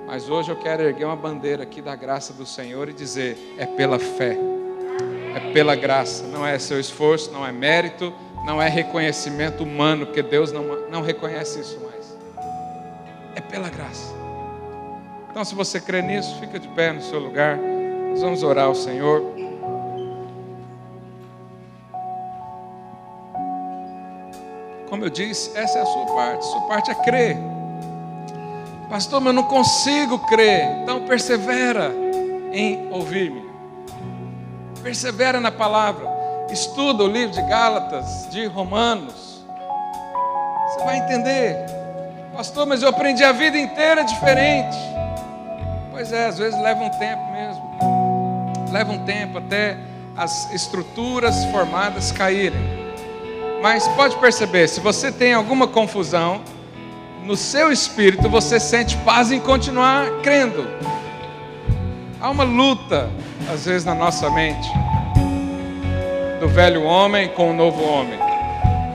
[0.07, 3.65] Mas hoje eu quero erguer uma bandeira aqui da graça do Senhor e dizer: é
[3.65, 4.37] pela fé,
[5.35, 8.13] é pela graça, não é seu esforço, não é mérito,
[8.45, 12.17] não é reconhecimento humano, porque Deus não, não reconhece isso mais.
[13.35, 14.20] É pela graça.
[15.31, 17.57] Então, se você crê nisso, fica de pé no seu lugar.
[17.57, 19.23] Nós vamos orar ao Senhor.
[24.89, 26.39] Como eu disse, essa é a sua parte.
[26.39, 27.37] A sua parte é crer.
[28.89, 30.65] Pastor, mas eu não consigo crer.
[30.83, 31.93] Então persevera
[32.51, 33.49] em ouvir-me.
[34.83, 36.09] Persevera na palavra.
[36.49, 39.45] Estuda o livro de Gálatas, de Romanos.
[40.67, 41.55] Você vai entender.
[42.35, 45.00] Pastor, mas eu aprendi a vida inteira diferente.
[45.91, 47.61] Pois é, às vezes leva um tempo mesmo.
[48.71, 49.77] Leva um tempo até
[50.15, 52.59] as estruturas formadas caírem.
[53.61, 56.41] Mas pode perceber, se você tem alguma confusão,
[57.25, 60.65] no seu espírito você sente paz em continuar crendo.
[62.19, 63.09] Há uma luta,
[63.53, 64.69] às vezes, na nossa mente,
[66.39, 68.17] do velho homem com o novo homem.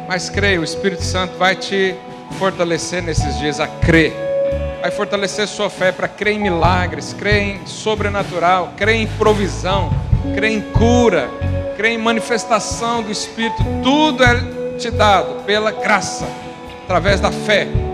[0.09, 1.95] Mas creia, o Espírito Santo vai te
[2.39, 4.26] fortalecer nesses dias a crer.
[4.81, 9.91] Vai fortalecer sua fé para crer em milagres, crer em sobrenatural, crer em provisão,
[10.35, 11.29] crer em cura,
[11.77, 13.63] crer em manifestação do Espírito.
[13.83, 16.27] Tudo é te dado pela graça,
[16.85, 17.86] através da fé.